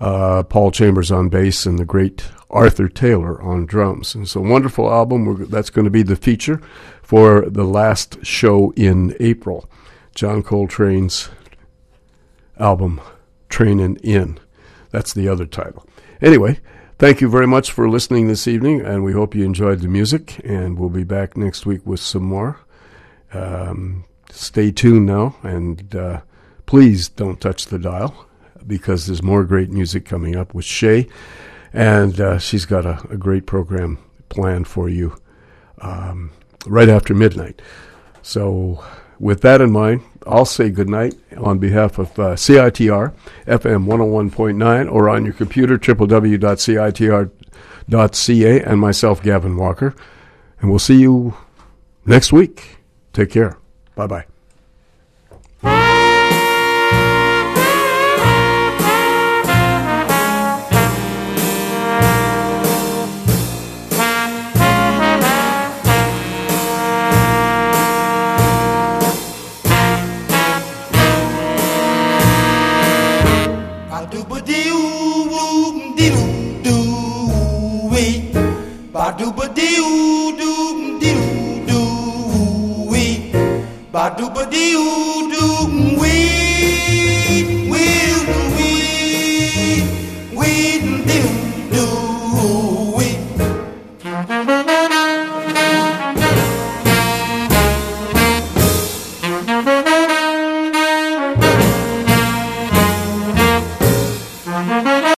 [0.00, 4.14] uh, Paul Chambers on bass, and the great Arthur Taylor on drums.
[4.14, 5.24] And it's a wonderful album.
[5.24, 6.60] We're, that's going to be the feature
[7.02, 9.70] for the last show in April.
[10.14, 11.30] John Coltrane's
[12.58, 13.00] album,
[13.48, 14.38] Traneing In.
[14.90, 15.86] That's the other title.
[16.20, 16.60] Anyway,
[16.98, 20.40] Thank you very much for listening this evening, and we hope you enjoyed the music.
[20.44, 22.60] And we'll be back next week with some more.
[23.32, 26.20] Um, stay tuned now, and uh,
[26.66, 28.26] please don't touch the dial
[28.66, 31.08] because there's more great music coming up with Shay,
[31.72, 33.98] and uh, she's got a, a, great program
[34.28, 35.16] planned for you
[35.80, 36.30] um,
[36.66, 37.60] right after midnight.
[38.22, 38.84] So
[39.18, 43.12] with that in mind, I'll say goodnight on behalf of uh, CITR
[43.46, 47.30] FM 101.9 or on your computer, www.citr.ca,
[48.62, 49.94] and myself, Gavin Walker.
[50.60, 51.34] And we'll see you
[52.06, 52.78] next week.
[53.12, 53.58] Take care.
[53.94, 54.31] Bye bye.
[83.92, 85.61] Ba doo ba doo doo